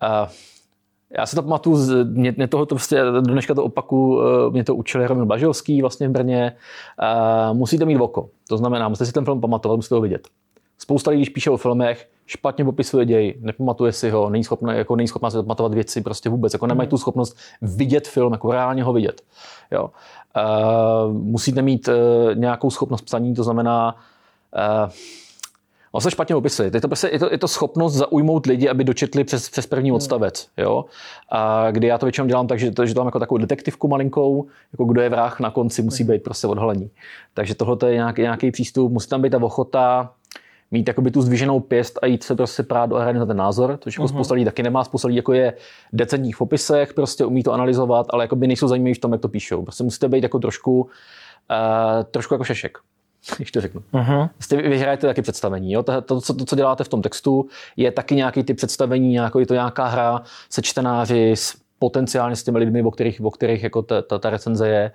a 0.00 0.28
já 1.10 1.26
si 1.26 1.36
to 1.36 1.42
pamatuju, 1.42 2.04
mě, 2.04 2.34
mě 2.36 2.48
toho 2.48 2.66
to 2.66 2.74
prostě, 2.74 3.02
do 3.02 3.20
dneška 3.20 3.54
to 3.54 3.64
opaku, 3.64 4.20
eh, 4.22 4.50
mě 4.50 4.64
to 4.64 4.74
učil 4.74 5.00
Jaromil 5.00 5.26
Blažovský 5.26 5.80
vlastně 5.80 6.08
v 6.08 6.10
Brně. 6.10 6.56
Uh, 7.50 7.56
musíte 7.56 7.84
mít 7.84 8.00
oko, 8.00 8.28
to 8.48 8.56
znamená, 8.56 8.88
musíte 8.88 9.06
si 9.06 9.12
ten 9.12 9.24
film 9.24 9.40
pamatovat, 9.40 9.76
musíte 9.76 9.94
ho 9.94 10.00
vidět. 10.00 10.28
Spousta 10.78 11.10
lidí, 11.10 11.22
když 11.22 11.28
píše 11.28 11.50
o 11.50 11.56
filmech, 11.56 12.08
špatně 12.26 12.64
popisuje 12.64 13.06
děj, 13.06 13.34
nepamatuje 13.40 13.92
si 13.92 14.10
ho, 14.10 14.30
není 14.30 14.44
schopná, 14.44 14.74
jako 14.74 14.96
není 14.96 15.08
schopná 15.08 15.30
si 15.30 15.36
pamatovat 15.36 15.74
věci 15.74 16.00
prostě 16.00 16.28
vůbec, 16.28 16.52
jako 16.52 16.66
nemají 16.66 16.86
hmm. 16.86 16.90
tu 16.90 16.98
schopnost 16.98 17.36
vidět 17.62 18.08
film, 18.08 18.32
jako 18.32 18.52
reálně 18.52 18.82
ho 18.82 18.92
vidět. 18.92 19.22
Jo. 19.70 19.90
Uh, 20.36 21.12
musíte 21.12 21.62
mít 21.62 21.88
uh, 21.88 21.94
nějakou 22.34 22.70
schopnost 22.70 23.02
psaní, 23.02 23.34
to 23.34 23.44
znamená, 23.44 23.96
uh, 24.84 24.90
On 25.92 26.00
se 26.00 26.10
špatně 26.10 26.36
opisuje. 26.36 26.70
Je 26.74 26.80
to, 26.80 26.88
prostě, 26.88 27.10
je, 27.12 27.18
to, 27.18 27.28
je 27.32 27.38
to 27.38 27.48
schopnost 27.48 27.94
zaujmout 27.94 28.46
lidi, 28.46 28.68
aby 28.68 28.84
dočetli 28.84 29.24
přes, 29.24 29.50
přes 29.50 29.66
první 29.66 29.90
hmm. 29.90 29.96
odstavec. 29.96 30.48
Jo? 30.56 30.84
A 31.28 31.70
kdy 31.70 31.86
já 31.86 31.98
to 31.98 32.06
většinou 32.06 32.26
dělám 32.26 32.46
tak, 32.46 32.58
že 32.58 32.70
to, 32.70 32.86
že 32.86 32.94
to 32.94 33.00
mám 33.00 33.06
jako 33.06 33.18
takovou 33.18 33.38
detektivku 33.38 33.88
malinkou, 33.88 34.46
jako 34.72 34.84
kdo 34.84 35.00
je 35.00 35.08
vrah 35.08 35.40
na 35.40 35.50
konci, 35.50 35.82
musí 35.82 36.02
hmm. 36.02 36.12
být 36.12 36.22
prostě 36.22 36.46
odhalení. 36.46 36.90
Takže 37.34 37.54
tohle 37.54 37.76
je 37.86 37.94
nějaký, 37.94 38.22
nějaký 38.22 38.50
přístup, 38.50 38.92
musí 38.92 39.08
tam 39.08 39.22
být 39.22 39.30
ta 39.30 39.42
ochota 39.42 40.10
mít 40.70 40.88
jakoby 40.88 41.10
tu 41.10 41.22
zdviženou 41.22 41.60
pěst 41.60 41.98
a 42.02 42.06
jít 42.06 42.22
se 42.22 42.34
prostě 42.34 42.62
prát 42.62 42.86
do 42.86 42.96
areny 42.96 43.18
na 43.18 43.26
ten 43.26 43.36
názor, 43.36 43.78
což 43.80 43.94
jako 43.94 44.04
uh-huh. 44.04 44.08
spousta 44.08 44.34
lidí 44.34 44.44
taky 44.44 44.62
nemá, 44.62 44.84
spousta 44.84 45.08
lidí 45.08 45.16
jako 45.16 45.32
je 45.32 45.54
decentních 45.92 46.34
v 46.36 46.38
popisech, 46.38 46.94
prostě 46.94 47.24
umí 47.24 47.42
to 47.42 47.52
analyzovat, 47.52 48.06
ale 48.10 48.24
jakoby 48.24 48.46
nejsou 48.46 48.68
zajímaví 48.68 48.94
v 48.94 48.98
tom, 48.98 49.12
jak 49.12 49.20
to 49.20 49.28
píšou. 49.28 49.62
Prostě 49.62 49.84
musíte 49.84 50.08
být 50.08 50.22
jako 50.22 50.38
trošku, 50.38 50.80
uh, 50.80 50.88
trošku 52.10 52.34
jako 52.34 52.44
šešek. 52.44 52.78
když 53.36 53.50
to 53.50 53.60
řeknu. 53.60 53.82
Uh-huh. 53.92 54.30
Jste, 54.40 54.56
vy 54.56 54.78
hrajete 54.78 55.06
taky 55.06 55.22
představení. 55.22 55.72
Jo? 55.72 55.82
To, 55.82 56.02
to, 56.02 56.20
co, 56.20 56.34
to, 56.34 56.44
co 56.44 56.56
děláte 56.56 56.84
v 56.84 56.88
tom 56.88 57.02
textu, 57.02 57.48
je 57.76 57.92
taky 57.92 58.14
nějaký 58.14 58.42
ty 58.42 58.54
představení, 58.54 59.08
nějaký, 59.08 59.38
je 59.38 59.46
to 59.46 59.54
nějaká 59.54 59.86
hra 59.86 60.22
se 60.50 60.62
čtenáři, 60.62 61.32
s 61.32 61.56
potenciálně 61.78 62.36
s 62.36 62.42
těmi 62.42 62.58
lidmi, 62.58 62.82
o 62.82 62.90
kterých, 62.90 63.20
o 63.20 63.30
kterých 63.30 63.62
jako 63.62 63.82
ta, 63.82 64.02
ta, 64.02 64.18
ta 64.18 64.30
recenze 64.30 64.68
je 64.68 64.92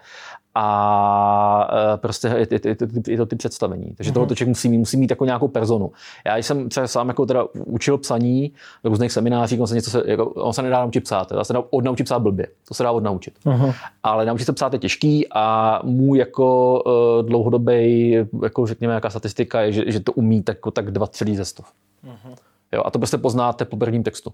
a 0.55 1.67
e, 1.93 1.97
prostě 1.97 2.27
je, 2.27 2.47
je, 2.51 2.59
je, 2.65 2.75
je 3.07 3.17
to 3.17 3.25
ty 3.25 3.35
představení. 3.35 3.93
Takže 3.97 4.11
mm-hmm. 4.11 4.13
tohle 4.13 4.35
člověk 4.35 4.47
musí 4.47 4.69
mít, 4.69 4.77
musí 4.77 4.97
mít 4.97 5.09
jako 5.09 5.25
nějakou 5.25 5.47
personu. 5.47 5.91
Já 6.25 6.37
jsem 6.37 6.69
třeba 6.69 6.87
sám 6.87 7.07
jako 7.07 7.25
teda 7.25 7.45
učil 7.53 7.97
psaní 7.97 8.53
v 8.83 8.87
různých 8.87 9.11
seminářích, 9.11 9.61
on 9.61 9.67
se, 9.67 9.75
něco 9.75 9.89
se, 9.89 10.03
jako, 10.05 10.25
on 10.25 10.53
se 10.53 10.61
nedá 10.61 10.81
naučit 10.81 11.01
psát, 11.01 11.27
teda 11.27 11.43
se 11.43 11.53
dá 11.53 11.63
odnaučit 11.69 12.05
psát 12.05 12.19
blbě, 12.19 12.47
to 12.67 12.73
se 12.73 12.83
dá 12.83 12.91
odnaučit. 12.91 13.33
Mm-hmm. 13.45 13.73
Ale 14.03 14.25
naučit 14.25 14.45
se 14.45 14.53
psát 14.53 14.73
je 14.73 14.79
těžký 14.79 15.27
a 15.31 15.79
můj 15.83 16.17
jako 16.17 16.81
uh, 16.85 17.27
dlouhodobý, 17.27 18.11
jako 18.43 18.67
řekněme, 18.67 18.91
nějaká 18.91 19.09
statistika 19.09 19.61
je, 19.61 19.71
že, 19.71 19.91
že 19.91 19.99
to 19.99 20.11
umí 20.11 20.43
tak, 20.43 20.57
jako 20.57 20.71
tak 20.71 20.91
dva 20.91 21.07
celý 21.07 21.35
ze 21.35 21.45
stov. 21.45 21.65
Mm-hmm. 22.05 22.35
Jo, 22.71 22.81
a 22.85 22.91
to 22.91 22.99
prostě 22.99 23.17
poznáte 23.17 23.65
po 23.65 23.77
prvním 23.77 24.03
textu. 24.03 24.33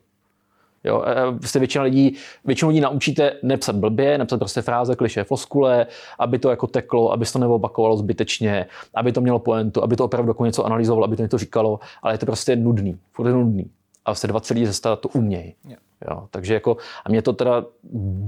Jo, 0.83 1.03
prostě 1.37 1.59
většina 1.59 1.83
lidí, 1.83 2.15
většinu 2.45 2.69
lidí 2.69 2.81
naučíte 2.81 3.33
nepsat 3.43 3.75
blbě, 3.75 4.17
nepsat 4.17 4.39
prostě 4.39 4.61
fráze, 4.61 4.95
kliše, 4.95 5.23
floskule, 5.23 5.87
aby 6.19 6.39
to 6.39 6.49
jako 6.49 6.67
teklo, 6.67 7.11
aby 7.11 7.25
se 7.25 7.33
to 7.33 7.39
neopakovalo 7.39 7.97
zbytečně, 7.97 8.65
aby 8.95 9.11
to 9.11 9.21
mělo 9.21 9.39
poentu, 9.39 9.83
aby 9.83 9.95
to 9.95 10.05
opravdu 10.05 10.29
jako 10.29 10.45
něco 10.45 10.65
analyzovalo, 10.65 11.05
aby 11.05 11.15
to 11.15 11.21
něco 11.21 11.37
říkalo, 11.37 11.79
ale 12.01 12.13
je 12.13 12.17
to 12.17 12.25
prostě 12.25 12.55
nudný, 12.55 12.99
furt 13.11 13.27
je 13.27 13.33
nudný. 13.33 13.71
A 14.05 14.11
vlastně 14.11 14.27
dva 14.27 14.39
celý 14.39 14.65
ze 14.65 14.81
to 14.81 15.09
umějí. 15.13 15.55
Yeah. 15.67 15.79
Jo, 16.09 16.27
takže 16.31 16.53
jako, 16.53 16.77
a 17.05 17.09
mě 17.09 17.21
to 17.21 17.33
teda 17.33 17.65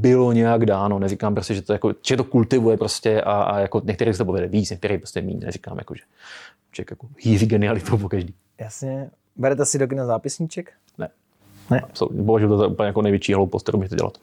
bylo 0.01 0.31
nějak 0.31 0.65
dáno, 0.65 0.99
neříkám 0.99 1.33
prostě, 1.33 1.53
že 1.53 1.61
to, 1.61 1.73
jako, 1.73 1.93
že 2.07 2.17
to 2.17 2.23
kultivuje 2.23 2.77
prostě 2.77 3.21
a, 3.21 3.41
a 3.41 3.59
jako 3.59 3.81
některých 3.85 4.15
se 4.15 4.17
to 4.17 4.25
povede 4.25 4.47
víc, 4.47 4.69
některých 4.69 4.99
prostě 4.99 5.21
méně, 5.21 5.45
neříkám 5.45 5.77
jako, 5.77 5.95
že 5.95 6.01
člověk 6.71 6.91
jako 6.91 7.07
hýří 7.17 7.45
genialitou 7.45 7.97
po 7.97 8.09
každý. 8.09 8.33
Jasně. 8.59 9.09
Berete 9.35 9.65
si 9.65 9.79
do 9.79 9.87
kina 9.87 10.05
zápisníček? 10.05 10.73
Ne. 11.71 11.77
Ne. 11.77 11.81
Absolutně. 11.89 12.21
Bohužel 12.21 12.57
to 12.57 12.63
je 12.63 12.69
úplně 12.69 12.87
jako 12.87 13.01
největší 13.01 13.33
hloupost, 13.33 13.63
kterou 13.63 13.77
můžete 13.77 13.95
dělat. 13.95 14.17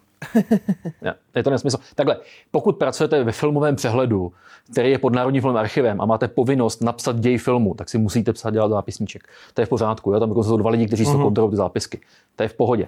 je 1.36 1.42
to 1.42 1.50
nesmysl. 1.50 1.78
Takhle, 1.94 2.16
pokud 2.50 2.76
pracujete 2.76 3.24
ve 3.24 3.32
filmovém 3.32 3.76
přehledu, 3.76 4.32
který 4.72 4.90
je 4.90 4.98
pod 4.98 5.14
Národním 5.14 5.42
filmovým 5.42 5.58
archivem 5.58 6.00
a 6.00 6.06
máte 6.06 6.28
povinnost 6.28 6.82
napsat 6.82 7.16
děj 7.16 7.38
filmu, 7.38 7.74
tak 7.74 7.88
si 7.88 7.98
musíte 7.98 8.32
psát 8.32 8.50
dělat 8.50 8.68
zápisníček. 8.68 9.22
To 9.54 9.62
je 9.62 9.66
v 9.66 9.68
pořádku. 9.68 10.12
Jo? 10.12 10.20
Tam 10.20 10.42
jsou 10.42 10.56
dva 10.56 10.70
lidi, 10.70 10.86
kteří 10.86 11.04
uh-huh. 11.04 11.12
jsou 11.12 11.22
kontrolují 11.22 11.50
ty 11.50 11.56
zápisky. 11.56 12.00
To 12.36 12.42
je 12.42 12.48
v 12.48 12.54
pohodě. 12.54 12.86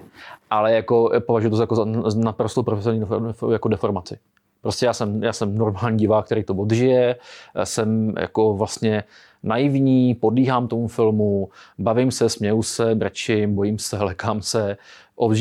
Ale 0.49 0.73
jako, 0.73 1.11
považuji 1.25 1.49
to 1.49 1.61
jako 1.61 1.75
za 1.75 1.85
naprosto 2.15 2.63
profesionální 2.63 3.33
jako 3.51 3.67
deformaci. 3.67 4.17
Prostě 4.61 4.85
já 4.85 4.93
jsem, 4.93 5.23
já 5.23 5.33
jsem 5.33 5.57
normální 5.57 5.97
divák, 5.97 6.25
který 6.25 6.43
to 6.43 6.53
odžije, 6.53 7.15
jsem 7.63 8.13
jako 8.19 8.53
vlastně 8.53 9.03
naivní, 9.43 10.15
podlíhám 10.15 10.67
tomu 10.67 10.87
filmu, 10.87 11.49
bavím 11.77 12.11
se, 12.11 12.29
směju 12.29 12.63
se, 12.63 12.95
brečím, 12.95 13.55
bojím 13.55 13.79
se, 13.79 13.97
lekám 14.03 14.41
se, 14.41 14.77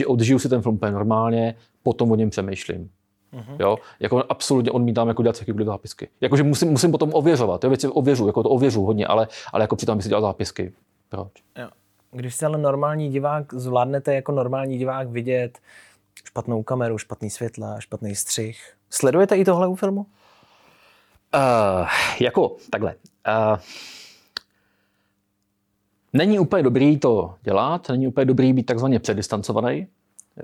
odžiju 0.07 0.39
si 0.39 0.49
ten 0.49 0.63
film 0.63 0.75
úplně 0.75 0.93
normálně, 0.93 1.55
potom 1.83 2.13
o 2.13 2.17
něm 2.17 2.31
přemýšlím. 2.31 2.91
Mm-hmm. 3.33 3.57
Jo? 3.59 3.77
Jako 4.01 4.25
absolutně 4.29 4.71
odmítám 4.71 5.09
jako 5.09 5.23
dělat 5.23 5.41
jakýkoliv 5.41 5.67
zápisky. 5.67 6.09
Jakože 6.21 6.43
musím, 6.43 6.71
musím 6.71 6.91
potom 6.91 7.11
ověřovat. 7.15 7.65
Jo? 7.65 7.71
Věci 7.71 7.89
ověřu, 7.89 8.27
jako 8.27 8.43
to 8.43 8.49
ověřu 8.49 8.85
hodně, 8.85 9.07
ale, 9.07 9.29
ale 9.53 9.65
jako 9.65 9.77
přitom 9.77 10.03
si 10.03 10.09
dělat 10.09 10.21
zápisky. 10.21 10.73
Proč? 11.09 11.33
Jo. 11.59 11.69
Když 12.13 12.35
jste 12.35 12.47
ale 12.47 12.59
normální 12.59 13.09
divák, 13.09 13.55
zvládnete 13.55 14.15
jako 14.15 14.33
normální 14.33 14.79
divák 14.79 15.09
vidět 15.09 15.59
špatnou 16.25 16.63
kameru, 16.63 16.99
špatný 16.99 17.31
světla, 17.31 17.81
špatný 17.81 18.15
střih. 18.15 18.73
Sledujete 18.91 19.37
i 19.37 19.45
tohle 19.45 19.69
u 19.69 19.75
filmu? 19.75 20.07
Uh, 21.35 21.89
jako 22.21 22.57
takhle. 22.71 22.95
Uh, 23.29 23.59
není 26.13 26.39
úplně 26.39 26.63
dobrý 26.63 26.99
to 26.99 27.35
dělat, 27.43 27.89
není 27.89 28.09
úplně 28.09 28.25
dobrý 28.25 28.53
být 28.53 28.67
takzvaně 28.67 28.99
předistancovaný. 28.99 29.87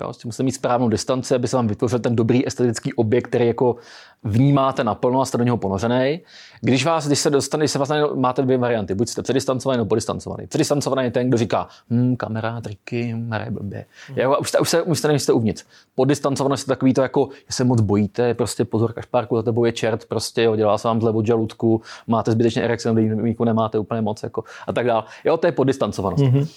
Jo, 0.00 0.12
musíte 0.24 0.42
mít 0.42 0.52
správnou 0.52 0.88
distanci, 0.88 1.34
aby 1.34 1.48
se 1.48 1.56
vám 1.56 1.68
vytvořil 1.68 1.98
ten 1.98 2.16
dobrý 2.16 2.46
estetický 2.46 2.94
objekt, 2.94 3.26
který 3.26 3.46
jako 3.46 3.76
vnímáte 4.24 4.84
naplno 4.84 5.20
a 5.20 5.24
jste 5.24 5.38
do 5.38 5.44
něho 5.44 5.56
ponořený. 5.56 6.20
Když 6.60 6.84
vás, 6.84 7.06
když 7.06 7.18
se 7.18 7.30
dostane, 7.30 7.62
když 7.62 7.70
se 7.70 7.78
vás 7.78 7.90
máte 8.14 8.42
dvě 8.42 8.58
varianty, 8.58 8.94
buď 8.94 9.08
jste 9.08 9.22
předistancovaný 9.22 9.76
nebo 9.76 9.88
podistancovaný. 9.88 10.46
Předistancovaný 10.46 11.04
je 11.04 11.10
ten, 11.10 11.28
kdo 11.28 11.38
říká, 11.38 11.68
hm, 11.90 12.16
kamera, 12.16 12.60
triky, 12.60 13.16
hraje 13.30 13.50
blbě. 13.50 13.84
Mm. 14.10 14.18
Jo, 14.18 14.36
už, 14.40 14.48
jste, 14.48 14.58
už, 14.58 14.68
se, 14.68 14.82
už 14.82 14.98
jste 14.98 15.08
nejste 15.08 15.32
uvnitř. 15.32 15.64
Podistancovaný 15.94 16.60
je 16.60 16.64
takový 16.64 16.94
to 16.94 17.02
jako, 17.02 17.28
že 17.32 17.52
se 17.52 17.64
moc 17.64 17.80
bojíte, 17.80 18.34
prostě 18.34 18.64
pozor, 18.64 18.92
kašpárku 18.92 19.36
za 19.36 19.42
tebou 19.42 19.64
je 19.64 19.72
čert, 19.72 20.04
prostě 20.04 20.42
jo, 20.42 20.56
dělá 20.56 20.78
se 20.78 20.88
vám 20.88 21.00
zle 21.00 21.10
od 21.10 21.26
žaludku, 21.26 21.82
máte 22.06 22.32
zbytečně 22.32 22.62
erekce, 22.62 22.92
výjimku 22.92 23.44
nemáte 23.44 23.78
úplně 23.78 24.00
moc 24.00 24.22
jako, 24.22 24.44
a 24.66 24.72
tak 24.72 24.86
dále. 24.86 25.04
Jo, 25.24 25.36
to 25.36 25.46
je 25.46 25.52
podistancovanost. 25.52 26.24
Mm-hmm. 26.24 26.48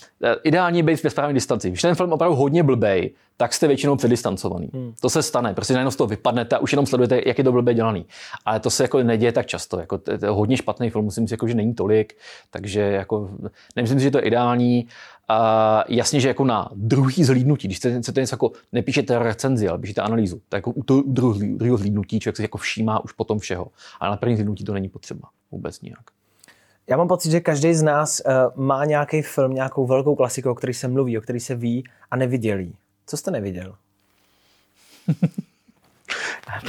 Ideální 0.43 0.83
být 0.83 1.03
ve 1.03 1.09
správné 1.09 1.33
distanci. 1.33 1.69
Když 1.69 1.81
ten 1.81 1.95
film 1.95 2.13
opravdu 2.13 2.36
hodně 2.36 2.63
blbej, 2.63 3.12
tak 3.39 3.53
jste 3.53 3.67
většinou 3.67 3.96
předistancovaný. 3.96 4.69
Hmm. 4.74 4.93
To 5.01 5.10
se 5.10 5.24
stane, 5.24 5.53
prostě 5.53 5.74
najednou 5.74 5.91
z 5.91 5.96
toho 5.96 6.08
vypadnete 6.08 6.55
a 6.55 6.60
už 6.60 6.72
jenom 6.72 6.86
sledujete, 6.86 7.22
jak 7.25 7.38
je 7.38 7.43
to 7.43 7.51
blbě 7.51 7.74
dělaný. 7.74 8.05
Ale 8.46 8.60
to 8.60 8.69
se 8.69 8.84
jako 8.84 9.03
neděje 9.03 9.31
tak 9.31 9.46
často. 9.46 9.79
Jako, 9.79 9.98
to 9.98 10.12
je 10.12 10.19
hodně 10.29 10.58
špatný 10.58 10.89
film, 10.89 11.05
musím 11.05 11.27
si 11.27 11.34
jako, 11.34 11.48
že 11.48 11.53
není 11.53 11.74
tolik, 11.74 12.17
takže 12.50 12.81
jako, 12.81 13.29
nemyslím 13.75 14.00
si, 14.00 14.03
že 14.03 14.12
to 14.12 14.17
je 14.17 14.24
ideální. 14.24 14.88
A 15.27 15.84
jasně, 15.88 16.19
že 16.19 16.27
jako 16.27 16.46
na 16.46 16.69
druhý 16.75 17.24
zhlídnutí, 17.24 17.67
když 17.67 17.77
chcete 17.77 18.22
něco 18.22 18.34
jako, 18.34 18.51
nepíšete 18.72 19.19
recenzi, 19.19 19.67
ale 19.67 19.79
píšete 19.79 20.01
analýzu, 20.01 20.41
tak 20.50 20.58
jako 20.58 20.72
u 20.72 20.84
toho 20.84 21.03
druhého 21.46 21.77
zhlídnutí 21.77 22.19
člověk 22.19 22.36
si 22.36 22.41
jako 22.41 22.58
všímá 22.58 23.03
už 23.03 23.12
potom 23.12 23.39
všeho. 23.39 23.67
Ale 24.00 24.12
na 24.12 24.17
první 24.17 24.36
zhlídnutí 24.36 24.63
to 24.63 24.74
není 24.74 24.89
potřeba 24.89 25.29
vůbec 25.51 25.81
nijak. 25.81 26.03
Já 26.89 26.98
mám 26.98 27.08
pocit, 27.08 27.31
že 27.31 27.39
každý 27.39 27.74
z 27.74 27.81
nás 27.81 28.22
uh, 28.25 28.63
má 28.65 28.86
nějaký 28.86 29.22
film, 29.22 29.53
nějakou 29.53 29.88
velkou 29.88 30.15
klasiku, 30.15 30.50
o 30.50 30.55
který 30.55 30.74
se 30.74 30.88
mluví, 30.88 31.17
o 31.17 31.22
který 31.22 31.39
se 31.39 31.55
ví 31.55 31.84
a 32.12 32.15
nevidělí. 32.15 32.75
Co 33.10 33.18
jste 33.18 33.32
neviděl? 33.32 33.75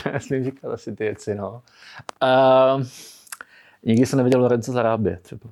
Já 0.04 0.12
nesmím 0.12 0.44
říkat 0.44 0.72
asi 0.72 0.96
ty 0.96 1.04
věci, 1.04 1.34
no. 1.34 1.62
Uh, 2.22 2.84
nikdy 3.82 4.06
jsem 4.06 4.16
neviděl 4.16 4.40
Lorenzo 4.40 4.72
Zarábě 4.72 5.18
třeba. 5.22 5.50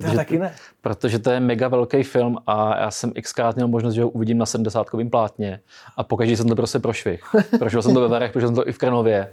Já 0.00 0.12
taky 0.12 0.38
ne. 0.38 0.54
Protože 0.80 1.18
to 1.18 1.30
je 1.30 1.40
mega 1.40 1.68
velký 1.68 2.02
film 2.02 2.38
a 2.46 2.78
já 2.80 2.90
jsem 2.90 3.12
xkrát 3.22 3.56
měl 3.56 3.68
možnost, 3.68 3.94
že 3.94 4.02
ho 4.02 4.08
uvidím 4.08 4.38
na 4.38 4.46
70 4.46 4.86
plátně 5.10 5.60
a 5.96 6.02
pokaždé 6.02 6.36
jsem 6.36 6.48
to 6.48 6.56
prostě 6.56 6.78
prošvih. 6.78 7.22
Prošel 7.58 7.82
jsem 7.82 7.94
to 7.94 8.00
ve 8.00 8.08
Varech, 8.08 8.32
prošel 8.32 8.48
jsem 8.48 8.56
to 8.56 8.68
i 8.68 8.72
v 8.72 8.78
Krnově. 8.78 9.32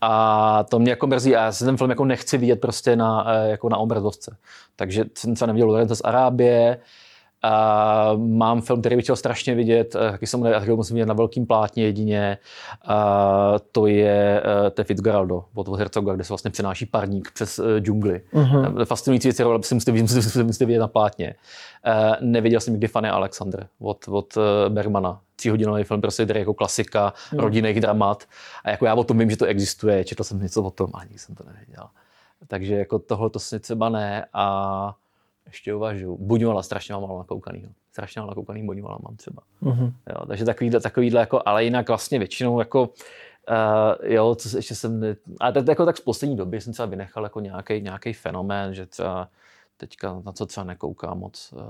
A 0.00 0.64
to 0.64 0.78
mě 0.78 0.90
jako 0.90 1.06
mrzí 1.06 1.36
a 1.36 1.44
já 1.44 1.52
si 1.52 1.64
ten 1.64 1.76
film 1.76 1.90
jako 1.90 2.04
nechci 2.04 2.38
vidět 2.38 2.60
prostě 2.60 2.96
na, 2.96 3.24
eh, 3.28 3.50
jako 3.50 3.68
na 3.68 3.76
obrazovce. 3.76 4.36
Takže 4.76 5.04
jsem 5.14 5.34
třeba 5.34 5.46
neviděl 5.46 5.68
Lorenzo 5.68 5.96
z 5.96 6.02
Arábie, 6.04 6.78
a 7.44 8.10
mám 8.16 8.60
film, 8.60 8.80
který 8.80 8.96
bych 8.96 9.04
chtěl 9.04 9.16
strašně 9.16 9.54
vidět, 9.54 9.96
eh, 9.96 10.10
taky 10.10 10.26
jsem 10.26 10.42
taky 10.42 10.70
musím 10.70 10.94
vidět 10.94 11.06
na 11.06 11.14
velkým 11.14 11.46
plátně 11.46 11.84
jedině. 11.84 12.38
A 12.86 13.54
to 13.72 13.86
je 13.86 14.42
uh, 14.44 14.70
to 14.70 14.84
Fitzgeraldo 14.84 15.44
od 15.54 15.78
Herzoga, 15.78 16.14
kde 16.14 16.24
se 16.24 16.28
vlastně 16.28 16.50
přenáší 16.50 16.86
parník 16.86 17.30
přes 17.34 17.58
uh, 17.58 17.66
džungli. 17.78 18.20
Uh-huh. 18.32 18.84
Fascinující 18.84 19.28
věc, 19.28 19.40
ale 19.40 19.62
si 19.62 19.74
musíte, 19.74 19.92
musíte, 19.92 20.42
musíte 20.42 20.64
vidět 20.64 20.78
na 20.78 20.88
plátně. 20.88 21.34
Uh, 21.86 22.14
neviděl 22.20 22.60
jsem 22.60 22.74
nikdy 22.74 22.88
Fanny 22.88 23.08
Alexander 23.08 23.66
od, 23.80 24.08
od 24.08 24.38
Bergmana. 24.68 25.20
Tříhodinový 25.36 25.84
film, 25.84 26.00
prostě 26.00 26.24
který 26.24 26.40
jako 26.40 26.54
klasika 26.54 27.12
uh-huh. 27.12 27.40
rodinných 27.40 27.80
dramat. 27.80 28.24
A 28.64 28.70
jako 28.70 28.86
já 28.86 28.94
o 28.94 29.04
tom 29.04 29.18
vím, 29.18 29.30
že 29.30 29.36
to 29.36 29.44
existuje, 29.44 30.04
četl 30.04 30.24
jsem 30.24 30.42
něco 30.42 30.62
o 30.62 30.70
tom, 30.70 30.90
ani 30.94 31.18
jsem 31.18 31.34
to 31.34 31.44
nevěděl. 31.44 31.84
Takže 32.48 32.74
jako 32.74 32.98
tohle 32.98 33.30
to 33.30 33.38
si 33.38 33.60
třeba 33.60 33.88
ne. 33.88 34.26
A 34.32 34.94
ještě 35.46 35.74
uvažuju. 35.74 36.16
Buňovala 36.20 36.62
strašně 36.62 36.94
mám 36.94 37.02
málo 37.02 37.18
nakoukanýho. 37.18 37.70
Strašně 37.92 38.20
málo 38.20 38.30
nakoukaný 38.30 38.66
Buňovala 38.66 38.98
mám 39.02 39.16
třeba. 39.16 39.42
Uh-huh. 39.62 39.92
Jo, 40.10 40.26
takže 40.26 40.44
takovýhle, 40.44 40.80
takovýhle 40.80 41.20
jako, 41.20 41.42
ale 41.46 41.64
jinak 41.64 41.88
vlastně 41.88 42.18
většinou 42.18 42.58
jako 42.58 42.88
Uh, 43.50 44.10
jo, 44.12 44.34
co 44.34 44.56
ještě 44.56 44.74
jsem, 44.74 45.00
ne, 45.00 45.16
ale 45.40 45.52
tak, 45.52 45.68
jako 45.68 45.84
tak 45.84 45.96
z 45.96 46.00
poslední 46.00 46.36
doby 46.36 46.60
jsem 46.60 46.72
třeba 46.72 46.86
vynechal 46.86 47.24
jako 47.24 47.40
nějaký, 47.40 47.80
nějaký 47.80 48.12
fenomén, 48.12 48.74
že 48.74 48.86
třeba 48.86 49.28
teďka 49.76 50.22
na 50.24 50.32
co 50.32 50.46
třeba 50.46 50.64
nekoukám 50.64 51.18
moc. 51.18 51.52
Uh, 51.52 51.60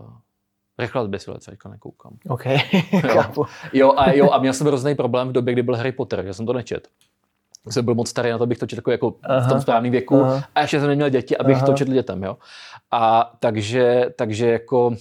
Rychle 0.78 1.04
zběsile 1.04 1.38
teďka 1.38 1.68
nekoukám. 1.68 2.12
OK, 2.28 2.46
jo. 3.14 3.46
jo, 3.72 3.92
a, 3.96 4.12
jo, 4.12 4.30
a 4.30 4.38
měl 4.38 4.52
jsem 4.52 4.66
hrozný 4.66 4.94
problém 4.94 5.28
v 5.28 5.32
době, 5.32 5.52
kdy 5.52 5.62
byl 5.62 5.76
Harry 5.76 5.92
Potter, 5.92 6.24
že 6.24 6.34
jsem 6.34 6.46
to 6.46 6.52
nečet 6.52 6.88
jsem 7.70 7.84
byl 7.84 7.94
moc 7.94 8.08
starý 8.08 8.30
na 8.30 8.38
to, 8.38 8.44
abych 8.44 8.58
to 8.58 8.66
četl 8.66 8.90
jako 8.90 9.14
aha, 9.22 9.46
v 9.46 9.48
tom 9.48 9.60
správném 9.60 9.92
věku 9.92 10.22
aha. 10.22 10.44
a 10.54 10.60
ještě 10.60 10.80
jsem 10.80 10.88
neměl 10.88 11.08
děti, 11.08 11.36
abych 11.36 11.56
aha. 11.56 11.66
to 11.66 11.72
četl 11.72 11.92
dětem, 11.92 12.22
jo. 12.22 12.36
A 12.90 13.32
takže, 13.40 14.06
takže 14.16 14.50
jako 14.50 14.94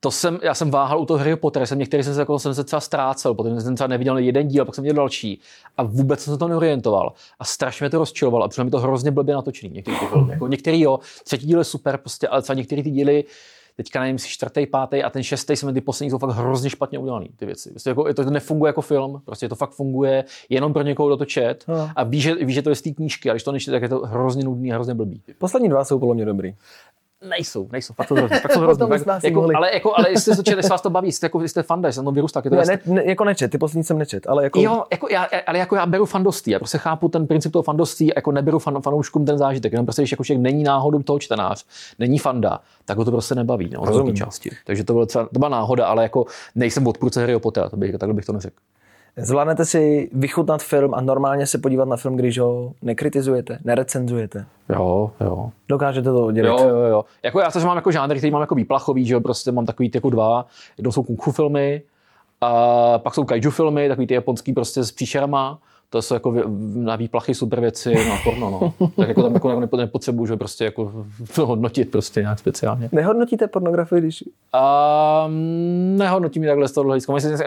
to 0.00 0.10
jsem, 0.10 0.38
já 0.42 0.54
jsem 0.54 0.70
váhal 0.70 1.00
u 1.00 1.06
toho 1.06 1.18
Harry 1.18 1.36
Pottera, 1.36 1.66
jsem 1.66 1.78
některý 1.78 2.02
jsem 2.02 2.14
se, 2.14 2.20
jako, 2.20 2.38
jsem 2.38 2.54
se 2.54 2.64
třeba 2.64 2.80
ztrácel, 2.80 3.34
potom 3.34 3.60
jsem 3.60 3.74
třeba 3.74 3.88
neviděl 3.88 4.18
jeden 4.18 4.48
díl, 4.48 4.64
pak 4.64 4.74
jsem 4.74 4.84
viděl 4.84 4.96
další 4.96 5.40
a 5.76 5.82
vůbec 5.82 6.20
jsem 6.20 6.34
se 6.34 6.38
to 6.38 6.48
neorientoval 6.48 7.12
a 7.38 7.44
strašně 7.44 7.84
mě 7.84 7.90
to 7.90 7.98
rozčilovalo 7.98 8.44
a 8.44 8.48
přišlo 8.48 8.64
mi 8.64 8.70
to 8.70 8.78
hrozně 8.78 9.10
blbě 9.10 9.34
natočený, 9.34 9.74
některý 9.74 9.98
ty 9.98 10.06
filmy. 10.06 10.32
Jako 10.32 10.48
některý 10.48 10.80
jo, 10.80 10.98
třetí 11.24 11.46
díl 11.46 11.58
je 11.58 11.64
super, 11.64 11.98
prostě, 11.98 12.28
ale 12.28 12.42
třeba 12.42 12.56
některý 12.56 12.82
ty 12.82 12.90
díly, 12.90 13.24
teďka 13.82 14.00
nevím, 14.00 14.18
si 14.18 14.28
čtvrtý, 14.28 14.66
pátý 14.66 15.02
a 15.02 15.10
ten 15.10 15.22
šestý 15.22 15.56
jsme 15.56 15.72
ty 15.72 15.80
poslední 15.80 16.10
jsou 16.10 16.18
fakt 16.18 16.30
hrozně 16.30 16.70
špatně 16.70 16.98
udělaný, 16.98 17.28
ty 17.36 17.46
věci. 17.46 17.70
Prostě 17.70 17.90
jako, 17.90 18.14
to 18.14 18.30
nefunguje 18.30 18.68
jako 18.68 18.80
film, 18.80 19.22
prostě 19.24 19.48
to 19.48 19.54
fakt 19.54 19.70
funguje 19.70 20.24
jenom 20.48 20.72
pro 20.72 20.82
někoho, 20.82 21.08
kdo 21.08 21.16
to 21.16 21.24
čet 21.24 21.64
no. 21.68 21.90
a 21.96 22.04
ví 22.04 22.20
že, 22.20 22.34
ví, 22.34 22.52
že 22.52 22.62
to 22.62 22.70
je 22.70 22.76
z 22.76 22.82
té 22.82 22.90
knížky, 22.90 23.30
a 23.30 23.32
když 23.32 23.42
to 23.42 23.52
nečte, 23.52 23.70
tak 23.70 23.82
je 23.82 23.88
to 23.88 23.98
hrozně 23.98 24.44
nudný 24.44 24.72
a 24.72 24.74
hrozně 24.74 24.94
blbý. 24.94 25.22
Poslední 25.38 25.68
dva 25.68 25.84
jsou 25.84 25.98
podle 25.98 26.14
mě 26.14 26.24
dobrý. 26.24 26.54
Nejsou, 27.28 27.68
nejsou, 27.72 27.94
fakt 27.94 28.08
jsou 28.08 28.14
hrozný, 28.14 28.38
fakt 28.38 28.52
jsou 28.52 28.60
hrozný. 28.64 28.86
fakt, 28.88 29.24
jako, 29.24 29.48
ale, 29.56 29.74
jako, 29.74 29.98
ale 29.98 30.10
jestli, 30.10 30.36
to 30.36 30.42
čet, 30.42 30.56
jestli 30.56 30.70
vás 30.70 30.82
to 30.82 30.90
baví, 30.90 31.12
jste, 31.12 31.26
jako, 31.26 31.40
jste 31.40 31.62
fanda, 31.62 31.92
jsem 31.92 32.04
to 32.04 32.10
vyrůstal. 32.10 32.42
Ne, 32.50 32.62
ne, 32.66 32.78
ne, 32.86 33.04
jako 33.04 33.24
nečet, 33.24 33.50
ty 33.50 33.58
poslední 33.58 33.84
jsem 33.84 33.98
nečet, 33.98 34.26
ale 34.26 34.44
jako... 34.44 34.60
Jo, 34.60 34.84
jako 34.90 35.08
já, 35.10 35.28
ale 35.46 35.58
jako 35.58 35.76
já 35.76 35.86
beru 35.86 36.06
fandostí, 36.06 36.50
já 36.50 36.58
prostě 36.58 36.78
chápu 36.78 37.08
ten 37.08 37.26
princip 37.26 37.52
toho 37.52 37.62
fandostí, 37.62 38.12
jako 38.16 38.32
neberu 38.32 38.58
fan, 38.58 38.82
fanouškům 38.82 39.24
ten 39.24 39.38
zážitek, 39.38 39.72
jenom 39.72 39.86
prostě, 39.86 40.02
když 40.02 40.10
jako 40.10 40.24
člověk 40.24 40.42
není 40.42 40.62
náhodou 40.62 41.02
toho 41.02 41.18
čtenář, 41.18 41.64
není 41.98 42.18
fanda, 42.18 42.60
tak 42.84 42.98
ho 42.98 43.04
to 43.04 43.10
prostě 43.10 43.34
nebaví, 43.34 43.70
no, 43.74 44.12
z 44.12 44.14
části. 44.14 44.50
Takže 44.66 44.84
to, 44.84 44.92
bylo 44.92 45.06
třeba, 45.06 45.24
to 45.32 45.38
byla 45.38 45.48
náhoda, 45.48 45.86
ale 45.86 46.02
jako 46.02 46.24
nejsem 46.54 46.86
odpůrce 46.86 47.20
Harryho 47.20 47.40
Pottera, 47.40 47.68
to 47.68 47.76
bych, 47.76 47.92
takhle 47.92 48.14
bych 48.14 48.24
to 48.24 48.32
neřekl. 48.32 48.56
Zvládnete 49.16 49.64
si 49.64 50.10
vychutnat 50.12 50.62
film 50.62 50.94
a 50.94 51.00
normálně 51.00 51.46
se 51.46 51.58
podívat 51.58 51.88
na 51.88 51.96
film, 51.96 52.16
když 52.16 52.38
ho 52.38 52.72
nekritizujete, 52.82 53.58
nerecenzujete? 53.64 54.46
Jo, 54.68 55.10
jo. 55.20 55.50
Dokážete 55.68 56.12
to 56.12 56.26
udělat? 56.26 56.60
Jo, 56.60 56.68
jo, 56.68 56.76
jo. 56.76 57.04
Jako 57.22 57.40
já 57.40 57.50
to 57.50 57.60
mám 57.60 57.76
jako 57.76 57.92
žánr, 57.92 58.16
který 58.16 58.30
mám 58.30 58.40
jako 58.40 58.54
výplachový, 58.54 59.06
že 59.06 59.14
jo, 59.14 59.20
prostě 59.20 59.52
mám 59.52 59.66
takový 59.66 59.90
jako 59.94 60.10
dva. 60.10 60.46
Jednou 60.78 60.92
jsou 60.92 61.02
kung 61.02 61.22
fu 61.22 61.32
filmy, 61.32 61.82
a 62.40 62.98
pak 62.98 63.14
jsou 63.14 63.24
kaiju 63.24 63.50
filmy, 63.50 63.88
takový 63.88 64.06
ty 64.06 64.14
japonský 64.14 64.52
prostě 64.52 64.84
s 64.84 64.92
příšerama 64.92 65.58
to 65.90 66.02
jsou 66.02 66.14
jako 66.14 66.34
na 66.74 66.96
výplachy 66.96 67.34
super 67.34 67.60
věci 67.60 67.94
na 68.08 68.16
porno, 68.24 68.50
no. 68.50 68.88
Tak 68.96 69.08
jako 69.08 69.22
tam 69.22 69.60
jako 69.60 69.76
nepotřebuju, 69.76 70.26
že 70.26 70.36
prostě 70.36 70.64
jako 70.64 70.92
to 71.34 71.46
hodnotit 71.46 71.90
prostě 71.90 72.20
nějak 72.20 72.38
speciálně. 72.38 72.88
Nehodnotíte 72.92 73.46
pornografii, 73.46 74.00
když... 74.00 74.24
Um, 74.24 75.96
nehodnotím 75.96 76.44
takhle 76.44 76.68
z 76.68 76.72
toho 76.72 76.84
hlediska. 76.84 77.12
Myslím, 77.12 77.36
že 77.36 77.44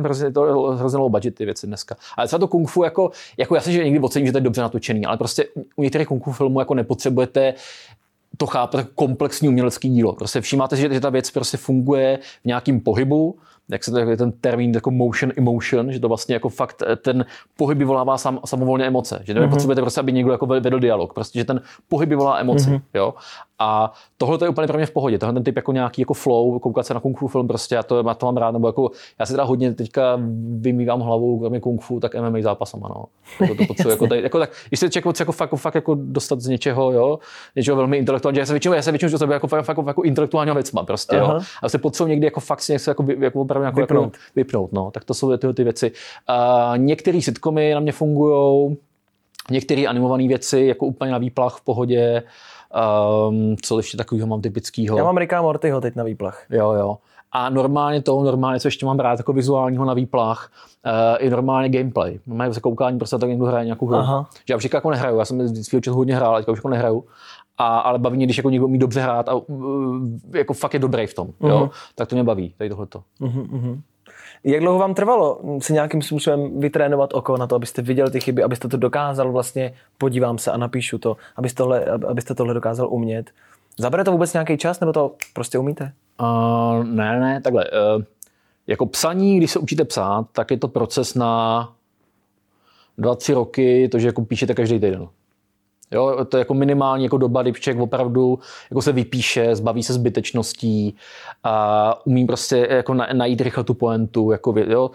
hrozně, 0.00 0.32
to 0.32 0.42
hrozně 0.78 0.98
low 0.98 1.10
budget 1.10 1.34
ty 1.34 1.44
věci 1.44 1.66
dneska. 1.66 1.96
Ale 2.16 2.26
třeba 2.26 2.38
to 2.40 2.48
kung 2.48 2.68
fu, 2.68 2.84
jako, 2.84 3.10
jako 3.36 3.54
já 3.54 3.60
si 3.60 3.72
že 3.72 3.84
někdy 3.84 4.00
ocením, 4.00 4.26
že 4.26 4.32
to 4.32 4.38
je 4.38 4.42
dobře 4.42 4.62
natočený, 4.62 5.06
ale 5.06 5.16
prostě 5.16 5.46
u 5.76 5.82
některých 5.82 6.08
kung 6.08 6.24
fu 6.24 6.32
filmů 6.32 6.58
jako 6.58 6.74
nepotřebujete 6.74 7.54
to 8.36 8.46
chápat 8.46 8.78
jako 8.78 8.90
komplexní 8.94 9.48
umělecký 9.48 9.88
dílo. 9.88 10.12
Prostě 10.12 10.40
všímáte, 10.40 10.76
že, 10.76 10.94
že 10.94 11.00
ta 11.00 11.10
věc 11.10 11.30
prostě 11.30 11.56
funguje 11.56 12.18
v 12.42 12.44
nějakém 12.44 12.80
pohybu, 12.80 13.38
jak 13.70 13.84
se 13.84 13.90
to 13.90 13.98
je 13.98 14.16
ten 14.16 14.32
termín 14.32 14.74
jako 14.74 14.90
motion 14.90 15.32
emotion, 15.36 15.92
že 15.92 16.00
to 16.00 16.08
vlastně 16.08 16.34
jako 16.34 16.48
fakt 16.48 16.82
eh, 16.86 16.96
ten 16.96 17.24
pohyb 17.56 17.78
vyvolává 17.78 18.18
sam, 18.18 18.40
samovolně 18.44 18.86
emoce, 18.86 19.20
že 19.24 19.34
nepotřebujete 19.34 19.80
mm-hmm. 19.80 19.84
prostě, 19.84 20.00
aby 20.00 20.12
někdo 20.12 20.32
jako 20.32 20.46
vedl 20.46 20.78
dialog, 20.78 21.14
prostě, 21.14 21.38
že 21.38 21.44
ten 21.44 21.60
pohyb 21.88 22.08
vyvolá 22.08 22.38
emoci, 22.38 22.70
mm-hmm. 22.70 22.80
jo. 22.94 23.14
A 23.62 23.92
tohle 24.18 24.38
je 24.42 24.48
úplně 24.48 24.66
pro 24.66 24.76
mě 24.76 24.86
v 24.86 24.90
pohodě. 24.90 25.18
Tohle 25.18 25.32
ten 25.32 25.44
typ 25.44 25.56
jako 25.56 25.72
nějaký 25.72 26.02
jako 26.02 26.14
flow, 26.14 26.58
koukat 26.58 26.86
se 26.86 26.94
na 26.94 27.00
kung 27.00 27.18
fu 27.18 27.28
film 27.28 27.48
prostě, 27.48 27.74
já 27.74 27.82
to, 27.82 28.04
já 28.08 28.14
to 28.14 28.26
mám 28.26 28.36
rád, 28.36 28.50
nebo 28.50 28.68
jako, 28.68 28.90
já 29.18 29.26
si 29.26 29.32
teda 29.32 29.44
hodně 29.44 29.74
teďka 29.74 30.20
vymývám 30.60 31.00
hlavou, 31.00 31.38
kromě 31.38 31.60
kung 31.60 31.82
fu, 31.82 32.00
tak 32.00 32.14
MMA 32.14 32.38
zápasama, 32.42 32.88
no. 32.88 33.04
Jako 33.40 33.54
to 33.54 33.64
potřebuji, 33.66 33.90
jako, 33.90 34.06
tady, 34.08 34.22
jako, 34.22 34.38
tak, 34.38 34.50
když 34.68 34.80
se 34.80 34.86
jako, 34.96 35.12
jako, 35.20 35.32
fakt, 35.32 35.54
fakt, 35.56 35.74
jako 35.74 35.96
dostat 36.00 36.40
z 36.40 36.46
něčeho, 36.46 36.92
jo, 36.92 37.18
něčeho 37.56 37.76
velmi 37.76 37.96
intelektuálního, 37.96 38.40
já 38.40 38.46
se 38.46 38.52
většinou, 38.52 38.74
já 38.74 38.82
se 38.82 38.92
většinou 38.92 39.18
do 39.18 39.32
jako, 39.32 39.46
fakt, 39.46 39.68
jako, 39.68 39.84
jako 39.86 40.02
intelektuálního 40.02 40.54
věcma 40.54 40.82
prostě, 40.82 41.16
jo. 41.16 41.40
A 41.62 41.68
se 41.68 41.78
potřebuji 41.78 42.08
někdy 42.08 42.26
jako 42.26 42.40
fakt 42.40 42.60
si 42.60 42.72
něco 42.72 42.90
jako, 42.90 43.04
jako 43.18 43.40
opravdu 43.52 43.66
jako, 43.66 43.80
vypnout. 43.80 44.04
Jako, 44.04 44.18
vypnout, 44.36 44.72
no. 44.72 44.90
Tak 44.90 45.04
to 45.04 45.14
jsou 45.14 45.36
tyhle 45.36 45.54
ty 45.54 45.64
věci. 45.64 45.92
Uh, 46.30 46.78
některé 46.78 47.22
sitcomy 47.22 47.74
na 47.74 47.80
mě 47.80 47.92
fungují, 47.92 48.76
některé 49.50 49.86
animované 49.86 50.28
věci, 50.28 50.60
jako 50.60 50.86
úplně 50.86 51.12
na 51.12 51.18
výplach 51.18 51.56
v 51.56 51.64
pohodě, 51.64 52.22
Um, 53.28 53.56
co 53.62 53.76
ještě 53.76 53.96
takového 53.96 54.26
mám 54.26 54.40
typického? 54.40 54.98
Já 54.98 55.04
mám 55.04 55.16
Ricka 55.16 55.42
Mortyho 55.42 55.80
teď 55.80 55.96
na 55.96 56.04
výplach. 56.04 56.44
Jo, 56.50 56.72
jo. 56.72 56.98
A 57.32 57.50
normálně 57.50 58.02
to, 58.02 58.22
normálně, 58.22 58.60
co 58.60 58.68
ještě 58.68 58.86
mám 58.86 58.98
rád 58.98 59.18
jako 59.18 59.32
vizuálního 59.32 59.84
na 59.84 59.94
výplách, 59.94 60.50
uh, 60.86 61.26
i 61.26 61.30
normálně 61.30 61.68
gameplay. 61.68 62.18
Normálně 62.26 62.54
se 62.54 62.60
koukání, 62.60 62.98
prostě 62.98 63.18
tak 63.18 63.28
někdo 63.28 63.44
hraje 63.44 63.64
nějakou 63.64 63.86
hru. 63.86 63.96
Aha. 63.96 64.26
Že 64.48 64.52
já 64.52 64.56
už 64.56 64.68
jako 64.74 64.90
nehraju, 64.90 65.18
já 65.18 65.24
jsem 65.24 65.64
svýho 65.64 65.80
času 65.80 65.96
hodně 65.96 66.16
hrál, 66.16 66.36
teďka 66.36 66.52
už 66.52 66.58
jako 66.58 66.68
nehraju. 66.68 67.04
A, 67.62 67.78
ale 67.78 67.98
baví 67.98 68.16
mě, 68.16 68.26
když 68.26 68.36
jako 68.36 68.50
někdo 68.50 68.66
umí 68.66 68.78
dobře 68.78 69.00
hrát 69.00 69.28
a 69.28 69.34
uh, 69.34 69.96
jako 70.34 70.54
fakt 70.54 70.74
je 70.74 70.80
dobrý 70.80 71.06
v 71.06 71.14
tom, 71.14 71.28
uh-huh. 71.28 71.48
jo? 71.48 71.58
Mhm. 71.58 71.68
tak 71.94 72.08
to 72.08 72.16
mě 72.16 72.24
baví, 72.24 72.54
tady 72.58 72.70
tohleto. 72.70 73.02
Uh-huh, 73.20 73.46
uh-huh. 73.46 73.80
Jak 74.44 74.60
dlouho 74.60 74.78
vám 74.78 74.94
trvalo 74.94 75.40
si 75.58 75.72
nějakým 75.72 76.02
způsobem 76.02 76.60
vytrénovat 76.60 77.14
oko 77.14 77.36
na 77.36 77.46
to, 77.46 77.54
abyste 77.54 77.82
viděl 77.82 78.10
ty 78.10 78.20
chyby, 78.20 78.42
abyste 78.42 78.68
to 78.68 78.76
dokázal 78.76 79.32
vlastně, 79.32 79.74
podívám 79.98 80.38
se 80.38 80.52
a 80.52 80.56
napíšu 80.56 80.98
to, 80.98 81.16
abyste 81.36 81.62
tohle, 81.62 81.84
abyste 81.84 82.34
tohle 82.34 82.54
dokázal 82.54 82.88
umět? 82.90 83.30
Zabere 83.78 84.04
to 84.04 84.12
vůbec 84.12 84.32
nějaký 84.32 84.58
čas, 84.58 84.80
nebo 84.80 84.92
to 84.92 85.12
prostě 85.34 85.58
umíte? 85.58 85.92
Uh, 86.20 86.84
ne, 86.84 87.20
ne, 87.20 87.40
takhle. 87.40 87.64
Uh, 87.70 88.02
jako 88.66 88.86
psaní, 88.86 89.36
když 89.36 89.50
se 89.50 89.58
učíte 89.58 89.84
psát, 89.84 90.26
tak 90.32 90.50
je 90.50 90.56
to 90.56 90.68
proces 90.68 91.14
na 91.14 91.72
dva, 92.98 93.14
tři 93.14 93.32
roky, 93.32 93.88
to, 93.88 93.98
že 93.98 94.06
jako 94.06 94.24
píšete 94.24 94.54
každý 94.54 94.80
týden. 94.80 95.08
Jo, 95.92 96.24
to 96.24 96.36
je 96.36 96.38
jako 96.38 96.54
minimální 96.54 97.04
jako 97.04 97.18
doba, 97.18 97.42
kdy 97.42 97.52
člověk 97.52 97.82
opravdu 97.82 98.38
jako 98.70 98.82
se 98.82 98.92
vypíše, 98.92 99.56
zbaví 99.56 99.82
se 99.82 99.92
zbytečností 99.92 100.96
a 101.44 102.06
umí 102.06 102.26
prostě 102.26 102.66
jako 102.70 102.94
najít 102.94 103.40
rychle 103.40 103.64
tu 103.64 103.74
poentu. 103.74 104.30
Jako, 104.30 104.54
jo. 104.58 104.90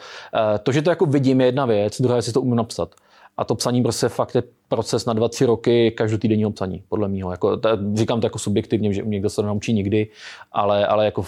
To, 0.63 0.71
že 0.71 0.81
to 0.81 0.89
jako 0.89 1.05
vidím, 1.05 1.41
je 1.41 1.47
jedna 1.47 1.65
věc, 1.65 2.01
druhá 2.01 2.15
je 2.15 2.33
to 2.33 2.41
umím 2.41 2.55
napsat. 2.55 2.95
A 3.37 3.43
to 3.43 3.55
psaní 3.55 3.83
prostě 3.83 4.09
fakt 4.09 4.35
je 4.35 4.43
proces 4.67 5.05
na 5.05 5.13
dva, 5.13 5.29
tři 5.29 5.45
roky 5.45 5.91
každotýdenního 5.91 6.51
psaní, 6.51 6.83
podle 6.89 7.07
mého. 7.07 7.31
Jako, 7.31 7.59
říkám 7.93 8.21
to 8.21 8.25
jako 8.25 8.39
subjektivně, 8.39 8.93
že 8.93 9.01
někdo 9.05 9.29
se 9.29 9.35
to 9.35 9.41
naučí 9.41 9.73
nikdy, 9.73 10.07
ale, 10.51 10.87
ale 10.87 11.05
jako 11.05 11.23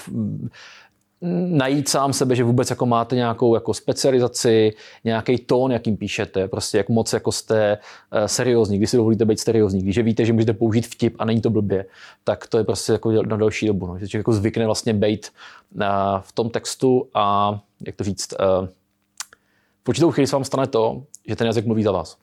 najít 1.22 1.90
sám 1.90 2.14
sebe, 2.14 2.36
že 2.36 2.44
vůbec 2.44 2.70
jako 2.70 2.86
máte 2.86 3.16
nějakou 3.16 3.56
jako 3.56 3.74
specializaci, 3.74 4.74
nějaký 5.04 5.38
tón, 5.38 5.72
jakým 5.72 5.98
píšete, 5.98 6.48
prostě 6.48 6.78
jak 6.78 6.90
moc 6.90 7.14
jako 7.14 7.32
jste 7.32 7.78
uh, 7.78 8.26
seriózní, 8.26 8.78
když 8.78 8.90
si 8.90 8.98
dovolíte 8.98 9.26
být 9.26 9.40
seriózní, 9.40 9.82
když 9.82 9.98
víte, 9.98 10.26
že 10.26 10.34
můžete 10.34 10.54
použít 10.54 10.88
vtip 10.88 11.16
a 11.20 11.26
není 11.26 11.42
to 11.42 11.50
blbě, 11.50 11.86
tak 12.24 12.48
to 12.48 12.58
je 12.58 12.64
prostě 12.64 12.92
jako 12.92 13.12
na 13.12 13.38
další 13.38 13.68
dobu. 13.68 13.88
No. 13.88 14.00
Že 14.00 14.08
člověk 14.08 14.20
jako 14.20 14.34
zvykne 14.34 14.66
vlastně 14.66 14.94
být 14.94 15.28
uh, 15.76 15.82
v 16.22 16.32
tom 16.32 16.50
textu 16.50 17.08
a 17.14 17.60
jak 17.86 17.96
to 17.96 18.04
říct, 18.04 18.34
uh, 18.40 18.68
v 19.86 19.90
určitou 19.90 20.12
chvíli 20.12 20.28
se 20.28 20.36
vám 20.36 20.44
stane 20.44 20.68
to, 20.68 21.04
že 21.28 21.36
ten 21.36 21.48
jazyk 21.48 21.66
mluví 21.66 21.84
za 21.84 21.92
vás. 21.92 22.18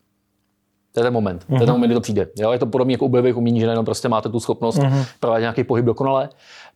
To 0.97 1.00
je 1.00 1.05
ten 1.05 1.12
moment. 1.12 1.43
Uh-huh. 1.43 1.47
To 1.49 1.55
je 1.55 1.59
ten 1.59 1.69
mhm. 1.69 1.73
moment, 1.73 1.88
kdy 1.88 1.95
to 1.95 2.00
přijde. 2.00 2.26
Jo? 2.37 2.53
Je 2.53 2.59
to 2.59 2.67
podobně 2.67 2.95
jako 2.95 3.05
u 3.05 3.09
bojových 3.09 3.37
umění, 3.37 3.61
že 3.61 3.67
najednou 3.67 3.85
prostě 3.85 4.09
máte 4.09 4.29
tu 4.29 4.41
schopnost 4.41 4.79
uh-huh. 4.79 5.07
provádět 5.21 5.43
nějaký 5.43 5.65
pohyb 5.65 5.85
dokonale, 5.85 6.29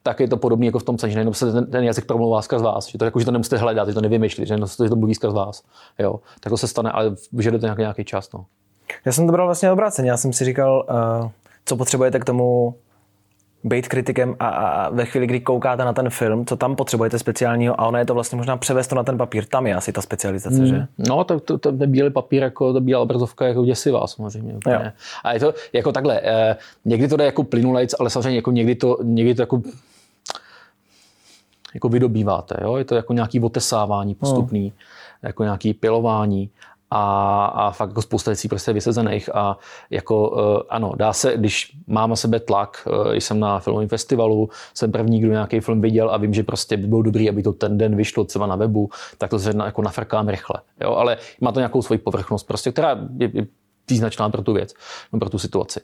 tak 0.03 0.21
je 0.21 0.29
to 0.29 0.37
podobné 0.37 0.67
jako 0.67 0.79
v 0.79 0.83
tom 0.83 0.97
psaní, 0.97 1.13
že 1.13 1.17
najednou 1.17 1.33
se 1.33 1.53
ten, 1.53 1.67
ten 1.67 1.85
jazyk 1.85 2.05
promluvá 2.05 2.43
skrz 2.43 2.63
vás. 2.63 2.87
Že 2.87 2.99
to, 2.99 3.05
jako, 3.05 3.19
že 3.19 3.25
to 3.25 3.31
nemusíte 3.31 3.57
hledat, 3.57 3.89
že 3.89 3.95
to 3.95 4.01
nevymýšlit, 4.01 4.49
že 4.49 4.57
to, 4.57 4.85
že 4.85 4.91
to 4.91 4.97
mluví 4.97 5.15
skrz 5.15 5.35
vás. 5.35 5.63
Jo? 5.99 6.21
Tak 6.41 6.51
to 6.51 6.57
se 6.57 6.69
stane, 6.69 6.91
ale 6.91 7.15
vyžaduje 7.33 7.61
to 7.61 7.67
nějaký, 7.67 7.81
nějaký 7.81 8.05
čas. 8.05 8.33
No. 8.33 8.45
Já 9.05 9.13
jsem 9.13 9.27
to 9.27 9.33
bral 9.33 9.47
vlastně 9.47 9.73
obráceně. 9.73 10.11
Já 10.11 10.17
jsem 10.17 10.33
si 10.33 10.45
říkal, 10.45 10.87
uh, 11.23 11.29
co 11.65 11.77
potřebujete 11.77 12.19
k 12.19 12.25
tomu 12.25 12.75
být 13.65 13.89
kritikem 13.89 14.37
a, 14.41 14.49
a 14.49 14.91
ve 14.91 15.05
chvíli, 15.05 15.27
kdy 15.27 15.41
koukáte 15.41 15.85
na 15.85 15.93
ten 15.93 16.11
film, 16.11 16.47
co 16.47 16.57
tam 16.57 16.77
potřebujete 16.77 17.19
speciálního 17.19 17.81
a 17.81 17.87
ono 17.87 17.99
je 17.99 18.05
to 18.05 18.15
vlastně 18.15 18.37
možná 18.37 18.57
převést 18.57 18.89
to 18.89 18.95
na 18.95 19.03
ten 19.03 19.19
papír. 19.19 19.45
Tam 19.45 19.67
je 19.67 19.75
asi 19.75 19.93
ta 19.93 20.03
specializace, 20.03 20.57
hmm. 20.57 20.67
že? 20.67 20.87
No, 20.99 21.25
tak 21.25 21.41
to, 21.41 21.59
to, 21.59 21.73
ten 21.73 21.91
bílý 21.91 22.11
papír, 22.11 22.43
jako 22.43 22.73
ta 22.73 22.81
bílá 22.81 23.01
obrazovka, 23.01 23.47
jako 23.47 23.65
děsivá 23.65 24.07
samozřejmě. 24.07 24.55
Úplně. 24.55 24.93
A 25.25 25.33
je 25.33 25.41
to 25.41 25.55
jako 25.73 25.93
takhle, 25.93 26.21
eh, 26.25 26.57
někdy 26.85 27.09
to 27.09 27.17
jde 27.17 27.25
jako 27.25 27.45
plynulejc, 27.45 27.95
ale 28.01 28.11
samozřejmě 28.11 28.37
jako 28.37 28.51
někdy 28.51 28.75
to, 28.75 28.99
někdy 29.03 29.35
to 29.35 29.43
jako 29.43 29.63
jako 31.75 31.89
vydobýváte. 31.89 32.57
Jo? 32.63 32.77
Je 32.77 32.85
to 32.85 32.95
jako 32.95 33.13
nějaký 33.13 33.41
otesávání 33.41 34.15
postupný, 34.15 34.61
hmm. 34.61 34.79
jako 35.23 35.43
nějaký 35.43 35.75
pilování 35.75 36.51
a, 36.91 37.45
a 37.45 37.71
fakt 37.71 37.89
jako 37.89 38.03
spousta 38.03 38.31
věcí 38.31 38.49
prostě 38.49 38.73
vysezených 38.73 39.35
a 39.35 39.59
jako 39.91 40.31
uh, 40.31 40.39
ano, 40.69 40.93
dá 40.97 41.13
se, 41.13 41.37
když 41.37 41.77
mám 41.87 42.11
na 42.11 42.17
sebe 42.17 42.41
tlak, 42.41 42.89
uh, 42.91 43.13
jsem 43.13 43.41
na 43.41 43.59
filmovém 43.59 43.89
festivalu, 43.89 44.49
jsem 44.75 44.93
první, 44.93 45.21
kdo 45.21 45.31
nějaký 45.31 45.61
film 45.61 45.81
viděl 45.81 46.11
a 46.11 46.17
vím, 46.17 46.35
že 46.35 46.43
prostě 46.43 46.77
by 46.77 46.87
bylo 46.87 47.03
dobrý, 47.03 47.29
aby 47.29 47.43
to 47.43 47.53
ten 47.53 47.79
den 47.79 47.97
vyšlo 47.97 48.25
třeba 48.25 48.47
na 48.47 48.57
webu, 48.57 48.91
tak 49.19 49.31
to 49.31 49.39
se 49.39 49.53
jako 49.65 49.83
nafrkám 49.83 50.29
rychle. 50.29 50.57
Jo? 50.81 50.95
Ale 50.95 51.17
má 51.41 51.53
to 51.53 51.61
nějakou 51.61 51.83
svoji 51.83 51.99
povrchnost, 51.99 52.47
prostě, 52.47 52.73
která 52.73 52.99
je, 53.19 53.31
je 53.35 53.47
příznačná 53.87 54.29
pro 54.29 54.43
tu 54.43 54.53
věc, 54.53 54.75
no, 55.13 55.19
pro 55.19 55.31
tu 55.31 55.39
situaci 55.39 55.81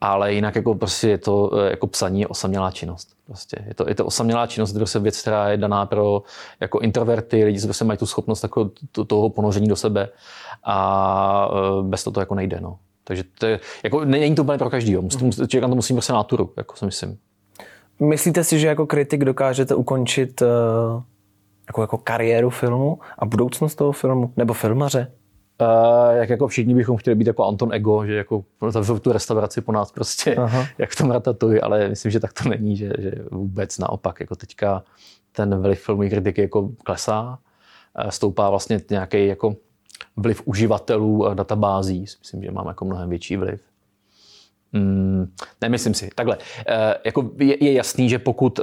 ale 0.00 0.32
jinak 0.32 0.56
jako 0.56 0.74
prostě 0.74 1.08
je 1.08 1.18
to 1.18 1.50
eh, 1.58 1.70
jako 1.70 1.86
psaní 1.86 2.20
je 2.20 2.26
osamělá 2.26 2.70
činnost. 2.70 3.08
Prostě 3.26 3.64
je, 3.68 3.74
to, 3.74 3.88
je 3.88 3.94
to 3.94 4.06
osamělá 4.06 4.46
činnost, 4.46 4.72
je 4.72 4.78
prostě 4.78 4.98
věc, 4.98 5.20
která 5.20 5.48
je 5.48 5.56
daná 5.56 5.86
pro 5.86 6.22
jako 6.60 6.78
introverty, 6.78 7.44
lidi, 7.44 7.60
co 7.60 7.66
prostě 7.66 7.84
mají 7.84 7.98
tu 7.98 8.06
schopnost 8.06 8.42
jako 8.42 8.70
toho 9.06 9.30
ponoření 9.30 9.68
do 9.68 9.76
sebe 9.76 10.08
a 10.64 11.48
eh, 11.52 11.82
bez 11.82 12.04
toho 12.04 12.14
to 12.14 12.20
jako 12.20 12.34
nejde. 12.34 12.60
No. 12.60 12.78
Takže 13.04 13.24
to 13.38 13.46
je, 13.46 13.60
jako, 13.84 14.04
není 14.04 14.34
to 14.34 14.42
úplně 14.42 14.58
pro 14.58 14.70
každýho. 14.70 15.02
Musím, 15.02 15.32
člověk 15.32 15.62
na 15.62 15.68
to 15.68 15.74
musí 15.74 15.94
prostě 15.94 16.12
náturu, 16.12 16.52
jako 16.56 16.76
si 16.76 16.84
myslím. 16.84 17.18
Myslíte 18.00 18.44
si, 18.44 18.58
že 18.58 18.66
jako 18.66 18.86
kritik 18.86 19.24
dokážete 19.24 19.74
ukončit 19.74 20.42
uh, 20.42 20.48
jako, 21.66 21.80
jako 21.80 21.98
kariéru 21.98 22.50
filmu 22.50 22.98
a 23.18 23.26
budoucnost 23.26 23.74
toho 23.74 23.92
filmu? 23.92 24.32
Nebo 24.36 24.54
filmaře? 24.54 25.12
Uh, 25.60 26.16
jak 26.16 26.28
jako 26.28 26.48
všichni 26.48 26.74
bychom 26.74 26.96
chtěli 26.96 27.14
být 27.14 27.26
jako 27.26 27.44
Anton 27.44 27.74
Ego, 27.74 28.06
že 28.06 28.14
jako 28.14 28.44
zavřou 28.68 28.98
tu 28.98 29.12
restauraci 29.12 29.60
po 29.60 29.72
nás 29.72 29.92
prostě, 29.92 30.34
Aha. 30.34 30.66
jak 30.78 30.90
v 30.90 30.96
tom 30.96 31.10
ratatuji, 31.10 31.60
ale 31.60 31.88
myslím, 31.88 32.12
že 32.12 32.20
tak 32.20 32.32
to 32.32 32.48
není, 32.48 32.76
že, 32.76 32.92
že 32.98 33.12
vůbec 33.30 33.78
naopak, 33.78 34.20
jako 34.20 34.36
teďka 34.36 34.82
ten 35.32 35.62
vliv 35.62 35.80
filmových 35.80 36.12
kritiky 36.12 36.40
jako 36.40 36.70
klesá, 36.84 37.38
stoupá 38.08 38.50
vlastně 38.50 38.80
nějaký 38.90 39.26
jako 39.26 39.56
vliv 40.16 40.42
uživatelů 40.44 41.26
a 41.26 41.34
databází, 41.34 42.00
myslím, 42.00 42.42
že 42.42 42.50
mám 42.50 42.66
jako 42.66 42.84
mnohem 42.84 43.10
větší 43.10 43.36
vliv. 43.36 43.60
Hmm, 44.72 45.32
nemyslím 45.60 45.94
si. 45.94 46.10
Takhle. 46.14 46.38
E, 46.66 46.94
jako 47.04 47.30
je, 47.38 47.64
je 47.64 47.72
jasný, 47.72 48.08
že 48.08 48.18
pokud 48.18 48.58
e, 48.58 48.62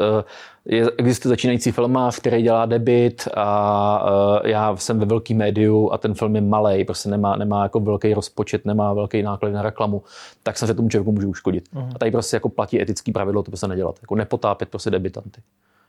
je, 0.65 0.85
existuje 0.97 1.29
začínající 1.29 1.71
filmář, 1.71 2.19
který 2.19 2.41
dělá 2.41 2.65
debit 2.65 3.27
a 3.35 4.05
e, 4.43 4.49
já 4.49 4.75
jsem 4.75 4.99
ve 4.99 5.05
velkém 5.05 5.37
médiu 5.37 5.89
a 5.91 5.97
ten 5.97 6.13
film 6.13 6.35
je 6.35 6.41
malý, 6.41 6.85
prostě 6.85 7.09
nemá, 7.09 7.35
nemá 7.35 7.63
jako 7.63 7.79
velký 7.79 8.13
rozpočet, 8.13 8.65
nemá 8.65 8.93
velký 8.93 9.21
náklad 9.21 9.49
na 9.49 9.61
reklamu, 9.61 10.03
tak 10.43 10.57
se 10.57 10.73
tomu 10.73 10.89
člověku 10.89 11.11
může 11.11 11.27
uškodit. 11.27 11.69
Uh-huh. 11.73 11.91
A 11.95 11.97
tady 11.97 12.11
prostě 12.11 12.35
jako 12.35 12.49
platí 12.49 12.81
etický 12.81 13.11
pravidlo 13.11 13.43
to 13.43 13.51
prostě 13.51 13.67
nedělat. 13.67 13.95
Jako 14.01 14.15
nepotápět 14.15 14.69
prostě 14.69 14.89
debitanty 14.91 15.41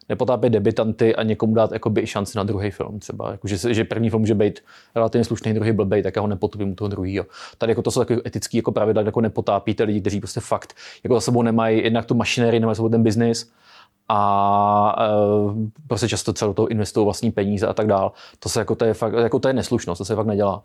nepotápět 0.09 0.51
debitanty 0.51 1.17
a 1.17 1.23
někomu 1.23 1.55
dát 1.55 1.73
jakoby 1.73 2.07
šanci 2.07 2.39
na 2.39 2.45
druhý 2.45 2.71
film 2.71 2.99
třeba. 2.99 3.31
Jako, 3.31 3.49
že, 3.49 3.75
že, 3.75 3.85
první 3.85 4.11
film 4.11 4.23
může 4.23 4.35
být 4.35 4.61
relativně 4.95 5.25
slušný, 5.25 5.55
druhý 5.55 5.73
blbej, 5.73 6.03
tak 6.03 6.17
já 6.17 6.23
ho 6.23 6.29
nepotopím 6.29 6.73
u 6.73 6.75
toho 6.75 6.89
druhého. 6.89 7.27
Tady 7.59 7.73
jako 7.73 7.83
to 7.83 7.91
jsou 7.91 8.01
takové 8.01 8.21
etické 8.27 8.57
jako 8.57 8.73
pravidla, 8.73 9.03
jako 9.03 9.21
nepotápíte 9.21 9.85
lidi, 9.85 10.01
kteří 10.01 10.21
prostě 10.21 10.41
fakt 10.41 10.75
jako 11.05 11.15
za 11.15 11.21
sebou 11.21 11.43
nemají 11.43 11.85
jednak 11.85 12.07
tu 12.07 12.15
mašinérii, 12.15 12.61
nemají 12.61 12.77
sebou 12.77 12.89
ten 12.89 13.03
biznis 13.03 13.53
a 14.09 14.97
e, 14.99 15.69
prostě 15.87 16.09
často 16.09 16.33
celou 16.33 16.53
toho 16.53 16.69
investují 16.69 17.05
vlastní 17.05 17.33
peníze 17.33 17.67
a 17.67 17.73
tak 17.73 17.87
dál. 17.87 18.13
To 18.39 18.49
se 18.49 18.59
jako 18.59 18.75
to 18.75 18.85
je 18.85 18.95
fakt, 18.95 19.13
jako 19.13 19.39
to 19.39 19.49
je 19.49 19.55
neslušnost, 19.55 19.99
to 19.99 20.05
se 20.05 20.15
fakt 20.15 20.27
nedělá 20.27 20.63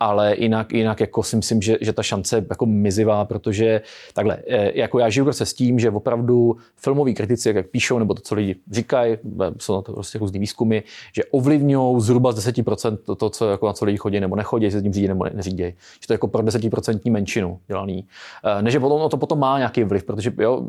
ale 0.00 0.36
jinak, 0.38 0.72
jinak 0.72 1.00
jako 1.00 1.22
si 1.22 1.36
myslím, 1.36 1.62
že, 1.62 1.76
že 1.80 1.92
ta 1.92 2.02
šance 2.02 2.36
je 2.36 2.46
jako 2.50 2.66
mizivá, 2.66 3.24
protože 3.24 3.80
takhle, 4.14 4.38
eh, 4.48 4.78
jako 4.78 4.98
já 4.98 5.08
žiju 5.08 5.24
prostě 5.24 5.46
s 5.46 5.54
tím, 5.54 5.78
že 5.78 5.90
opravdu 5.90 6.56
filmoví 6.76 7.14
kritici, 7.14 7.52
jak 7.54 7.66
píšou, 7.66 7.98
nebo 7.98 8.14
to, 8.14 8.22
co 8.22 8.34
lidi 8.34 8.56
říkají, 8.70 9.12
eh, 9.14 9.50
jsou 9.58 9.74
na 9.74 9.82
to 9.82 9.92
prostě 9.92 10.18
různý 10.18 10.38
výzkumy, 10.38 10.82
že 11.12 11.24
ovlivňují 11.24 12.00
zhruba 12.00 12.32
z 12.32 12.34
10% 12.34 12.96
to, 12.96 13.14
to 13.14 13.30
co, 13.30 13.50
jako 13.50 13.66
na 13.66 13.72
co 13.72 13.84
lidi 13.84 13.98
chodí 13.98 14.20
nebo 14.20 14.36
nechodí, 14.36 14.70
se 14.70 14.80
s 14.80 14.82
tím 14.82 14.92
řídí 14.92 15.08
nebo 15.08 15.24
neřídí. 15.34 15.62
Že 16.00 16.06
to 16.06 16.12
je 16.12 16.14
jako 16.14 16.28
pro 16.28 16.42
10% 16.42 17.10
menšinu 17.10 17.58
dělaný. 17.66 18.06
Eh, 18.44 18.62
než 18.62 18.76
potom, 18.76 19.00
no 19.00 19.08
to 19.08 19.16
potom 19.16 19.38
má 19.38 19.58
nějaký 19.58 19.84
vliv, 19.84 20.04
protože 20.04 20.32
jo, 20.38 20.62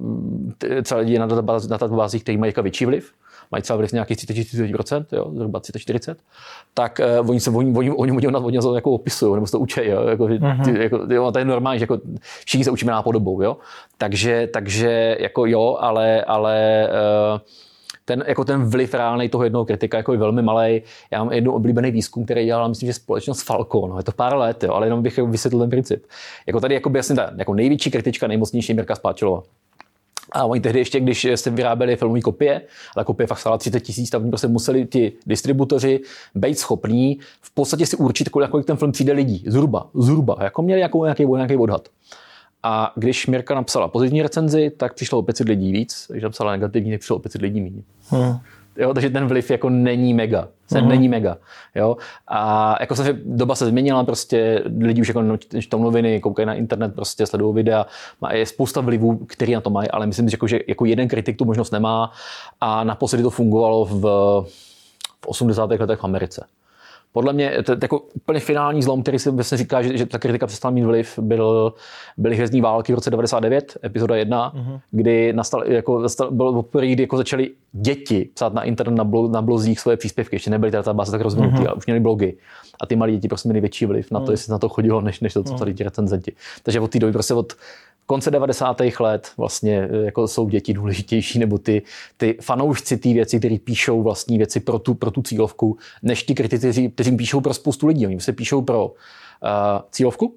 třeba 0.84 0.99
lidi 0.99 1.19
na 1.19 1.25
databázi, 1.25 1.69
na 1.69 1.78
databázích, 2.06 2.24
které 2.24 2.38
mají 2.38 2.50
jako 2.50 2.63
větší 2.63 2.86
vliv, 2.86 3.13
mají 3.52 3.62
třeba 3.62 3.78
vliv 3.78 3.91
nějakých 3.91 4.18
30-40%, 4.18 5.06
jo, 5.12 5.32
zhruba 5.36 5.60
30-40, 5.60 6.15
tak 6.74 7.02
uh, 7.22 7.30
oni 7.30 7.39
se 7.39 7.50
oni, 7.50 7.78
oni, 7.78 7.91
oni, 7.91 8.12
oni, 8.12 8.28
oni 8.28 8.60
to 8.60 8.76
jako 8.76 8.91
opisují, 8.91 9.34
nebo 9.34 9.46
se 9.46 9.52
to 9.52 9.60
učí, 9.60 9.80
jo, 9.84 10.08
jako, 10.08 10.24
uh-huh. 10.24 10.82
jako, 10.82 11.00
jo, 11.10 11.32
to 11.32 11.39
je 11.39 11.46
normální, 11.46 11.80
že 11.80 11.84
jako 11.84 12.00
všichni 12.46 12.63
se 12.63 12.72
učíme 12.72 12.91
nápodobou, 12.91 13.41
jo, 13.41 13.58
takže, 13.98 14.50
takže 14.54 15.18
jako 15.20 15.46
jo, 15.46 15.78
ale, 15.80 16.24
ale 16.24 16.88
uh, 17.34 17.39
ten, 18.06 18.24
jako 18.28 18.46
ten 18.46 18.65
vliv 18.65 18.94
reálný 18.94 19.30
toho 19.30 19.44
jednoho 19.44 19.65
kritika 19.65 19.98
jako 19.98 20.12
je 20.12 20.18
velmi 20.18 20.41
malý. 20.41 20.82
Já 21.12 21.24
mám 21.24 21.34
jednu 21.34 21.52
oblíbený 21.52 21.91
výzkum, 21.91 22.26
který 22.26 22.46
dělal, 22.46 22.70
myslím, 22.70 22.88
že 22.88 22.94
společnost 22.94 23.41
Falcon, 23.41 23.89
no, 23.89 23.98
je 23.98 24.04
to 24.04 24.12
pár 24.12 24.36
let, 24.38 24.63
jo, 24.63 24.74
ale 24.74 24.88
jenom 24.88 25.04
bych 25.04 25.18
vysvětlil 25.18 25.62
ten 25.62 25.70
princip. 25.70 26.06
Jako 26.48 26.60
tady 26.60 26.74
jako 26.74 26.89
by 26.89 27.00
jasně 27.00 27.15
ta, 27.15 27.32
jako 27.38 27.54
největší 27.54 27.91
kritička, 27.91 28.28
nejmocnější 28.28 28.74
Mirka 28.74 28.96
Spáčilová. 28.96 29.41
A 30.32 30.46
oni 30.46 30.62
tehdy 30.62 30.80
ještě, 30.80 31.00
když 31.00 31.26
jste 31.26 31.50
vyráběli 31.50 31.96
filmové 31.96 32.22
kopie, 32.22 32.62
ta 32.96 33.04
kopie 33.04 33.28
fakt 33.28 33.40
stála 33.40 33.58
30 33.58 33.80
tisíc, 33.80 34.10
tak 34.10 34.22
prostě 34.30 34.48
museli 34.48 34.86
ti 34.86 35.14
distributoři 35.26 36.00
být 36.36 36.60
schopní 36.60 37.20
v 37.42 37.54
podstatě 37.54 37.86
si 37.86 37.98
určit, 37.98 38.30
kolik 38.30 38.66
ten 38.66 38.78
film 38.78 38.92
přijde 38.92 39.14
lidí. 39.14 39.44
Zhruba, 39.48 39.88
zhruba. 39.94 40.38
Jako 40.42 40.62
měli 40.62 40.82
jako 40.82 41.04
nějaký, 41.06 41.26
nějaký 41.26 41.56
odhad. 41.56 41.90
A 42.64 42.94
když 42.96 43.28
Mirka 43.28 43.56
napsala 43.56 43.88
pozitivní 43.88 44.22
recenzi, 44.22 44.72
tak 44.78 44.94
přišlo 44.94 45.20
o 45.20 45.22
500 45.22 45.48
lidí 45.48 45.72
víc. 45.72 46.08
Když 46.10 46.24
napsala 46.24 46.52
negativní, 46.52 46.92
tak 46.92 47.00
přišlo 47.00 47.16
o 47.16 47.20
500 47.20 47.42
lidí 47.42 47.62
méně. 47.62 47.84
Hmm. 48.10 48.38
Jo, 48.78 48.94
takže 48.94 49.10
ten 49.10 49.28
vliv 49.28 49.52
jako 49.52 49.70
není 49.70 50.14
mega. 50.14 50.48
Se 50.68 50.80
hmm. 50.80 50.90
není 50.90 51.10
mega. 51.10 51.38
Jo? 51.76 51.98
A 52.28 52.76
jako 52.80 52.96
se, 52.96 53.14
doba 53.26 53.56
se 53.56 53.66
změnila, 53.66 54.04
prostě 54.04 54.64
lidi 54.80 55.02
už 55.02 55.08
jako 55.08 55.24
čtou 55.60 55.84
noviny, 55.84 56.20
koukají 56.20 56.46
na 56.46 56.54
internet, 56.54 56.96
prostě 56.96 57.26
sledují 57.26 57.56
videa, 57.56 57.86
má, 58.22 58.34
je 58.34 58.46
spousta 58.46 58.82
vlivů, 58.82 59.18
který 59.18 59.54
na 59.54 59.62
to 59.62 59.70
mají, 59.70 59.90
ale 59.90 60.08
myslím, 60.08 60.30
že 60.30 60.36
jako, 60.36 60.48
že 60.48 60.60
jako 60.68 60.86
jeden 60.86 61.08
kritik 61.08 61.38
tu 61.38 61.46
možnost 61.46 61.72
nemá 61.72 62.12
a 62.62 62.84
naposledy 62.84 63.24
to 63.24 63.30
fungovalo 63.30 63.86
v, 63.86 64.02
v 65.22 65.28
80. 65.28 65.70
letech 65.70 66.00
v 66.00 66.04
Americe. 66.04 66.46
Podle 67.15 67.34
mě 67.34 67.51
to, 67.63 67.75
jako 67.82 67.99
úplně 67.99 68.39
finální 68.39 68.84
zlom, 68.84 69.01
který 69.01 69.19
si 69.19 69.32
vlastně 69.32 69.58
říká, 69.58 69.82
že, 69.82 69.97
že 69.97 70.06
ta 70.06 70.19
kritika 70.19 70.47
přestala 70.47 70.71
mít 70.71 70.84
vliv, 70.84 71.19
byl, 71.19 71.73
byly 72.17 72.36
hvězdní 72.36 72.62
války 72.62 72.91
v 72.91 72.95
roce 72.95 73.10
99, 73.10 73.78
epizoda 73.84 74.15
1, 74.15 74.54
mm-hmm. 74.56 74.80
kdy 74.91 75.34
nastal, 75.34 75.63
jako, 75.67 75.99
nastal, 75.99 76.32
bylo 76.32 76.54
poprvé, 76.54 76.88
kdy 76.88 77.04
jako 77.04 77.17
začaly 77.17 77.51
děti 77.71 78.30
psát 78.34 78.54
na 78.54 78.63
internet 78.63 78.95
na, 78.95 79.04
blo, 79.04 79.28
na 79.28 79.41
blozích 79.41 79.80
svoje 79.80 79.97
příspěvky, 79.97 80.36
ještě 80.36 80.49
nebyly 80.49 80.71
databáze 80.71 81.12
tak 81.12 81.21
rozvinutý, 81.21 81.56
mm-hmm. 81.56 81.67
ale 81.67 81.73
už 81.73 81.86
měli 81.86 81.99
blogy. 81.99 82.38
A 82.82 82.86
ty 82.86 82.95
malí 82.95 83.15
děti 83.15 83.28
prostě 83.28 83.49
měli 83.49 83.62
větší 83.62 83.86
vliv 83.86 84.12
na 84.12 84.19
to, 84.19 84.25
mm. 84.25 84.32
jestli 84.32 84.51
na 84.51 84.60
to 84.60 84.69
chodilo, 84.69 85.01
než, 85.01 85.19
než 85.19 85.34
to, 85.34 85.43
co 85.43 85.54
psali 85.54 85.71
mm. 85.71 85.78
ti 85.78 85.84
recenzenti. 85.84 86.34
Takže 86.63 86.80
od 86.80 86.91
té 86.91 86.99
doby 86.99 87.13
prostě 87.13 87.34
od 87.34 87.54
konce 88.06 88.32
90. 88.32 88.82
let 89.00 89.32
vlastně 89.38 89.89
e, 89.91 89.98
jako 90.06 90.28
jsou 90.28 90.50
děti 90.50 90.74
důležitější, 90.74 91.39
nebo 91.39 91.58
ty, 91.58 91.82
ty 92.18 92.38
fanoušci 92.41 92.98
té 92.98 93.13
věci, 93.13 93.39
kteří 93.39 93.60
píšou 93.60 94.04
vlastní 94.04 94.38
věci 94.38 94.60
pro 94.60 94.80
tu, 94.80 94.94
pro 94.94 95.12
tu 95.12 95.22
cílovku, 95.22 95.78
než 96.04 96.24
ti 96.24 96.36
kritici, 96.36 96.89
kteří 96.89 97.12
píšou 97.12 97.41
pro 97.41 97.54
spoustu 97.54 97.88
lidí. 97.88 98.08
Oni 98.08 98.20
se 98.20 98.34
píšou 98.34 98.62
pro 98.62 98.88
uh, 98.88 98.94
cílovku, 99.91 100.36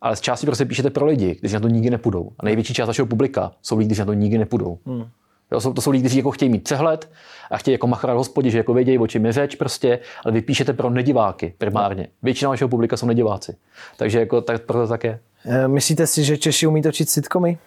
ale 0.00 0.16
z 0.16 0.20
části 0.20 0.46
prostě 0.46 0.64
píšete 0.64 0.90
pro 0.90 1.06
lidi, 1.06 1.34
kteří 1.34 1.54
na 1.54 1.60
to 1.60 1.68
nikdy 1.68 1.90
nepůjdou. 1.90 2.30
A 2.38 2.44
největší 2.44 2.74
část 2.74 2.86
vašeho 2.86 3.06
publika 3.06 3.52
jsou 3.62 3.78
lidi, 3.78 3.88
kteří 3.88 4.00
na 4.00 4.06
to 4.06 4.12
nikdy 4.12 4.38
nepůjdou. 4.38 4.78
Hmm. 4.86 5.04
Jo, 5.52 5.60
jsou, 5.60 5.72
to 5.72 5.82
jsou 5.82 5.90
lidi, 5.90 6.02
kteří 6.02 6.16
jako 6.16 6.30
chtějí 6.30 6.48
mít 6.48 6.64
přehled 6.64 7.10
a 7.50 7.58
chtějí 7.58 7.72
jako 7.72 7.86
machrovat 7.86 8.16
hospodě, 8.16 8.50
že 8.50 8.58
jako 8.58 8.74
vědějí, 8.74 8.98
o 8.98 9.06
čem 9.06 9.26
je 9.26 9.32
řeč 9.32 9.54
prostě, 9.54 9.98
ale 10.24 10.32
vy 10.34 10.42
píšete 10.42 10.72
pro 10.72 10.90
nediváky 10.90 11.54
primárně. 11.58 12.08
Většina 12.22 12.48
vašeho 12.48 12.68
publika 12.68 12.96
jsou 12.96 13.06
nediváci. 13.06 13.56
Takže 13.96 14.18
jako, 14.18 14.40
tak, 14.40 14.62
proto 14.62 14.88
tak 14.88 15.04
je. 15.04 15.10
Eh, 15.10 15.29
myslíte 15.66 16.06
si, 16.06 16.24
že 16.24 16.38
Češi 16.38 16.66
umí 16.66 16.82
točit 16.82 17.10
sitcomy? 17.10 17.58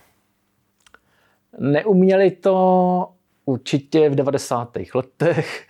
Neuměli 1.59 2.31
to 2.31 3.09
určitě 3.45 4.09
v 4.09 4.15
90. 4.15 4.77
letech. 4.95 5.67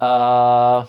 a, 0.00 0.86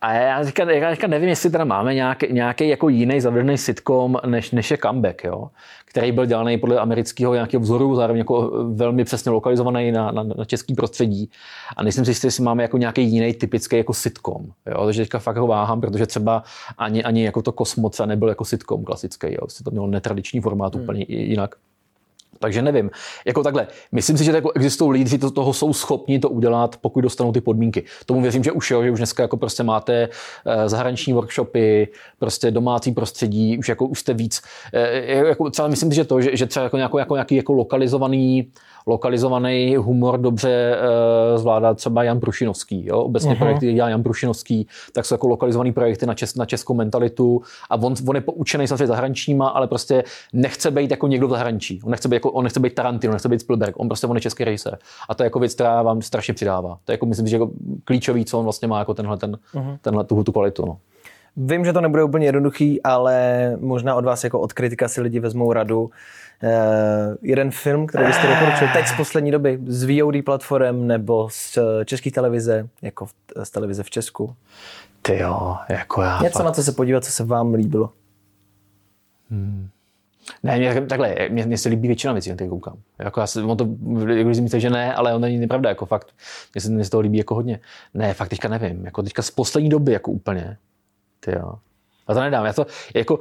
a 0.00 0.12
já 0.12 0.44
říkám, 0.44 0.70
já 0.70 0.94
říkám, 0.94 1.10
nevím, 1.10 1.28
jestli 1.28 1.50
teda 1.50 1.64
máme 1.64 1.94
nějaký, 1.94 2.32
nějaký 2.32 2.68
jako 2.68 2.88
jiný 2.88 3.20
zavedený 3.20 3.58
sitcom, 3.58 4.16
než, 4.26 4.50
než 4.50 4.70
je 4.70 4.78
comeback, 4.78 5.24
jo? 5.24 5.50
který 5.84 6.12
byl 6.12 6.26
dělaný 6.26 6.58
podle 6.58 6.78
amerického 6.78 7.34
nějakého 7.34 7.60
vzoru, 7.60 7.94
zároveň 7.94 8.18
jako 8.18 8.50
velmi 8.74 9.04
přesně 9.04 9.30
lokalizovaný 9.30 9.92
na, 9.92 10.10
na, 10.10 10.22
na 10.22 10.44
český 10.44 10.74
prostředí. 10.74 11.30
A 11.76 11.82
nejsem 11.82 12.04
si 12.04 12.10
jistý, 12.10 12.26
jestli 12.26 12.44
máme 12.44 12.62
jako 12.62 12.78
nějaký 12.78 13.02
jiný 13.02 13.34
typický 13.34 13.76
jako 13.76 13.94
sitcom. 13.94 14.46
Jo? 14.66 14.84
Takže 14.84 15.02
teďka 15.02 15.18
fakt 15.18 15.36
ho 15.36 15.46
váhám, 15.46 15.80
protože 15.80 16.06
třeba 16.06 16.42
ani, 16.78 17.04
ani 17.04 17.24
jako 17.24 17.42
to 17.42 17.52
Kosmoce 17.52 18.06
nebyl 18.06 18.28
jako 18.28 18.44
sitcom 18.44 18.84
klasický. 18.84 19.26
Jo? 19.30 19.46
to 19.64 19.70
mělo 19.70 19.86
netradiční 19.86 20.40
formát 20.40 20.74
hmm. 20.74 20.84
úplně 20.84 21.04
jinak. 21.08 21.54
Takže 22.42 22.62
nevím. 22.62 22.90
Jako 23.24 23.42
takhle, 23.42 23.66
myslím 23.92 24.18
si, 24.18 24.24
že 24.24 24.32
jako 24.32 24.52
existují 24.52 24.90
lidi, 24.92 25.04
kteří 25.04 25.34
toho 25.34 25.52
jsou 25.52 25.72
schopni 25.72 26.18
to 26.18 26.28
udělat, 26.28 26.76
pokud 26.76 27.00
dostanou 27.00 27.32
ty 27.32 27.40
podmínky. 27.40 27.84
Tomu 28.06 28.22
věřím, 28.22 28.44
že 28.44 28.52
už 28.52 28.70
jo, 28.70 28.82
že 28.82 28.90
už 28.90 28.98
dneska 28.98 29.22
jako 29.22 29.36
prostě 29.36 29.62
máte 29.62 30.08
eh, 30.46 30.68
zahraniční 30.68 31.12
workshopy, 31.12 31.88
prostě 32.18 32.50
domácí 32.50 32.92
prostředí, 32.92 33.58
už 33.58 33.68
jako 33.68 33.86
už 33.86 34.00
jste 34.00 34.14
víc. 34.14 34.42
Eh, 34.74 35.14
jako 35.14 35.50
třeba 35.50 35.68
myslím 35.68 35.90
si, 35.90 35.96
že 35.96 36.04
to, 36.04 36.20
že, 36.20 36.36
že 36.36 36.46
třeba 36.46 36.64
jako, 36.64 36.98
jako 36.98 37.14
nějaký 37.14 37.36
jako 37.36 37.52
lokalizovaný 37.52 38.52
lokalizovaný 38.90 39.76
humor 39.76 40.20
dobře 40.20 40.76
uh, 40.76 41.38
zvládá 41.38 41.74
třeba 41.74 42.02
Jan 42.02 42.20
Prušinovský. 42.20 42.86
Jo? 42.86 42.98
Obecně 42.98 43.34
uh-huh. 43.34 43.38
projekty 43.38 43.72
dělá 43.72 43.88
Jan 43.88 44.02
Prušinovský, 44.02 44.66
tak 44.92 45.04
jsou 45.04 45.14
jako 45.14 45.28
lokalizovaný 45.28 45.72
projekty 45.72 46.06
na, 46.06 46.14
čes, 46.14 46.34
na 46.34 46.46
českou 46.46 46.74
mentalitu 46.74 47.42
a 47.70 47.74
on, 47.74 47.94
on 48.08 48.16
je 48.16 48.20
poučený 48.20 48.68
samozřejmě 48.68 48.86
zahraničníma, 48.86 49.48
ale 49.48 49.66
prostě 49.66 50.04
nechce 50.32 50.70
být 50.70 50.90
jako 50.90 51.06
někdo 51.06 51.28
v 51.28 51.30
zahraničí. 51.30 51.80
On 51.84 51.90
nechce 51.90 52.08
být, 52.08 52.16
jako, 52.16 52.30
on 52.30 52.44
nechce 52.44 52.60
být 52.60 52.74
Tarantino, 52.74 53.12
nechce 53.12 53.28
být 53.28 53.40
Spielberg, 53.40 53.80
on 53.80 53.88
prostě 53.88 54.06
on 54.06 54.16
je 54.16 54.20
český 54.20 54.44
rejser. 54.44 54.78
A 55.08 55.14
to 55.14 55.22
je 55.22 55.26
jako 55.26 55.38
věc, 55.38 55.54
která 55.54 55.82
vám 55.82 56.02
strašně 56.02 56.34
přidává. 56.34 56.78
To 56.84 56.92
je 56.92 56.94
jako, 56.94 57.06
myslím, 57.06 57.26
že 57.26 57.36
jako 57.36 57.50
klíčový, 57.84 58.24
co 58.24 58.38
on 58.38 58.44
vlastně 58.44 58.68
má 58.68 58.78
jako 58.78 58.94
tenhle, 58.94 59.16
ten, 59.16 59.38
uh-huh. 59.54 59.78
tenhle 59.80 60.04
tu, 60.04 60.24
tu 60.24 60.32
kvalitu. 60.32 60.66
No. 60.66 60.76
Vím, 61.36 61.64
že 61.64 61.72
to 61.72 61.80
nebude 61.80 62.04
úplně 62.04 62.26
jednoduchý, 62.26 62.82
ale 62.82 63.56
možná 63.60 63.94
od 63.94 64.04
vás 64.04 64.24
jako 64.24 64.40
od 64.40 64.52
kritika 64.52 64.88
si 64.88 65.00
lidi 65.00 65.20
vezmou 65.20 65.52
radu. 65.52 65.90
Uh, 66.42 67.16
jeden 67.22 67.50
film, 67.50 67.86
který 67.86 68.06
byste 68.06 68.26
doporučil 68.26 68.68
teď 68.72 68.86
z 68.86 68.96
poslední 68.96 69.30
doby, 69.30 69.58
z 69.66 69.84
VOD 69.84 70.24
platform 70.24 70.86
nebo 70.86 71.28
z 71.30 71.58
eh, 71.58 71.84
české 71.84 72.10
televize, 72.10 72.68
jako 72.82 73.06
z 73.42 73.50
televize 73.50 73.82
v 73.82 73.90
Česku? 73.90 74.36
Ty 75.02 75.18
jo, 75.18 75.56
jako 75.68 76.02
já. 76.02 76.18
Něco 76.22 76.38
fakt. 76.38 76.44
na 76.46 76.52
co 76.52 76.62
se 76.62 76.72
podívat, 76.72 77.04
co 77.04 77.12
se 77.12 77.24
vám 77.24 77.54
líbilo. 77.54 77.92
Hmm. 79.30 79.68
Ne, 80.42 80.58
mě, 80.58 80.80
takhle, 80.80 81.16
mě, 81.28 81.46
mě, 81.46 81.58
se 81.58 81.68
líbí 81.68 81.88
většina 81.88 82.12
věcí, 82.12 82.30
na 82.30 82.34
které 82.34 82.50
koukám. 82.50 82.76
Jako 82.98 83.20
já 83.20 83.26
se, 83.26 83.42
on 83.42 83.56
to, 83.56 83.68
jako 84.08 84.28
myslíte, 84.28 84.60
že 84.60 84.70
ne, 84.70 84.94
ale 84.94 85.14
on 85.14 85.20
není 85.20 85.38
nepravda, 85.38 85.68
jako 85.68 85.86
fakt. 85.86 86.14
Mě 86.54 86.60
se, 86.60 86.70
mě 86.70 86.84
se 86.84 86.90
toho 86.90 87.00
líbí 87.00 87.18
jako 87.18 87.34
hodně. 87.34 87.60
Ne, 87.94 88.14
fakt 88.14 88.28
teďka 88.28 88.48
nevím, 88.48 88.84
jako 88.84 89.02
teďka 89.02 89.22
z 89.22 89.30
poslední 89.30 89.70
doby, 89.70 89.92
jako 89.92 90.10
úplně. 90.10 90.56
Ty 91.20 91.32
jo. 91.32 91.54
Já 92.10 92.14
to 92.14 92.20
nedám. 92.20 92.44
Já 92.44 92.52
to 92.52 92.66
jako 92.94 93.18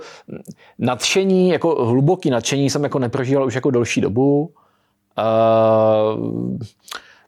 nadšení, 0.80 1.50
jako 1.50 1.86
hluboký 1.86 2.30
nadšení 2.30 2.70
jsem 2.70 2.84
jako 2.84 3.00
neprožíval 3.00 3.46
už 3.46 3.56
jako 3.56 3.72
delší 3.72 4.02
dobu. 4.02 4.52
Uh, 5.20 6.58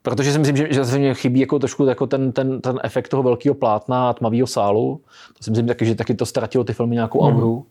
protože 0.02 0.32
si 0.32 0.40
myslím, 0.40 0.58
že, 0.58 0.68
že 0.74 0.86
se 0.86 0.98
mě 0.98 1.14
chybí 1.14 1.40
jako 1.40 1.60
trošku 1.60 1.86
jako 1.86 2.08
ten, 2.08 2.32
ten, 2.32 2.62
ten 2.62 2.80
efekt 2.84 3.08
toho 3.08 3.24
velkého 3.24 3.56
plátna 3.56 4.10
a 4.10 4.14
tmavého 4.14 4.48
sálu. 4.48 5.02
To 5.38 5.44
si 5.44 5.52
myslím 5.52 5.68
taky, 5.68 5.86
že 5.86 5.96
taky 5.96 6.14
to 6.14 6.26
ztratilo 6.26 6.64
ty 6.64 6.74
filmy 6.74 6.96
nějakou 6.96 7.22
mm. 7.22 7.28
auru. 7.28 7.66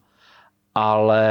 Ale 0.75 1.25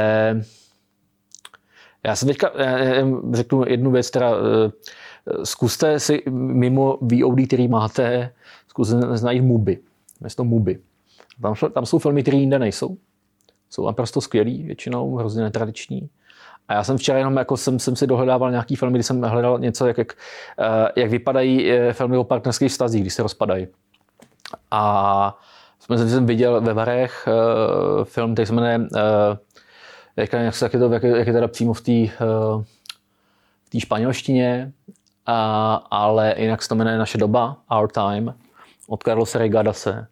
já 2.04 2.16
jsem 2.16 2.28
teďka 2.28 2.50
já 2.58 3.06
řeknu 3.32 3.64
jednu 3.66 3.90
věc, 3.90 4.10
teda 4.10 4.30
eh, 4.30 4.70
zkuste 5.46 6.00
si 6.00 6.22
mimo 6.30 6.98
VOD, 7.00 7.46
který 7.46 7.68
máte, 7.68 8.32
zkuste 8.68 8.94
najít 9.22 9.42
Mubi. 9.42 9.78
Město 10.20 10.44
Mubi. 10.44 10.78
Tam, 11.42 11.54
tam 11.72 11.86
jsou 11.86 11.98
filmy, 11.98 12.22
které 12.22 12.36
jinde 12.36 12.58
nejsou. 12.58 12.96
Jsou 13.70 13.86
naprosto 13.86 14.20
skvělý, 14.20 14.62
většinou 14.62 15.16
hrozně 15.16 15.42
netradiční. 15.42 16.08
A 16.68 16.74
já 16.74 16.84
jsem 16.84 16.98
včera 16.98 17.18
jenom 17.18 17.36
jako 17.36 17.56
jsem, 17.56 17.78
jsem 17.78 17.96
si 17.96 18.06
dohledával 18.06 18.50
nějaký 18.50 18.76
filmy, 18.76 18.94
kdy 18.94 19.02
jsem 19.02 19.22
hledal 19.22 19.58
něco, 19.58 19.86
jak, 19.86 19.98
jak, 19.98 20.12
eh, 20.58 21.00
jak 21.00 21.10
vypadají 21.10 21.70
eh, 21.70 21.92
filmy 21.92 22.16
o 22.16 22.24
partnerských 22.24 22.70
vztazích, 22.70 23.02
když 23.02 23.14
se 23.14 23.22
rozpadají. 23.22 23.66
A 24.70 25.38
jsem, 25.80 26.08
jsem 26.08 26.26
viděl 26.26 26.60
ve 26.60 26.74
Varech 26.74 27.28
uh, 27.28 28.04
film, 28.04 28.32
který 28.32 28.46
se 28.46 28.52
jmenuje, 28.52 28.78
uh, 28.78 28.86
jak, 30.16 30.32
jak, 30.32 30.72
je 30.72 30.80
to, 30.80 30.92
jak, 30.92 31.02
jak 31.02 31.26
je 31.26 31.32
teda 31.32 31.48
přímo 31.48 31.72
v 31.72 31.80
té 31.80 31.92
uh, 31.92 32.64
španělštině, 33.78 34.72
uh, 34.88 34.94
ale 35.90 36.34
jinak 36.38 36.62
se 36.62 36.68
to 36.68 36.74
jmenuje 36.74 36.98
Naše 36.98 37.18
doba, 37.18 37.56
Our 37.78 37.88
Time, 37.90 38.34
od 38.88 39.02
Carlose 39.02 39.38
Regadase. 39.38 40.06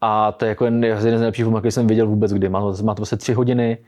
A 0.00 0.32
to 0.32 0.44
je 0.44 0.48
jako 0.48 0.64
jeden 0.64 1.00
z 1.00 1.04
nejlepších 1.04 1.44
filmů, 1.44 1.56
jaký 1.56 1.70
jsem 1.70 1.86
viděl 1.86 2.06
vůbec 2.06 2.32
kdy. 2.32 2.48
Má 2.48 2.60
to, 2.60 2.82
má 2.82 2.94
to 2.94 3.00
vlastně 3.00 3.18
tři 3.18 3.32
hodiny 3.32 3.78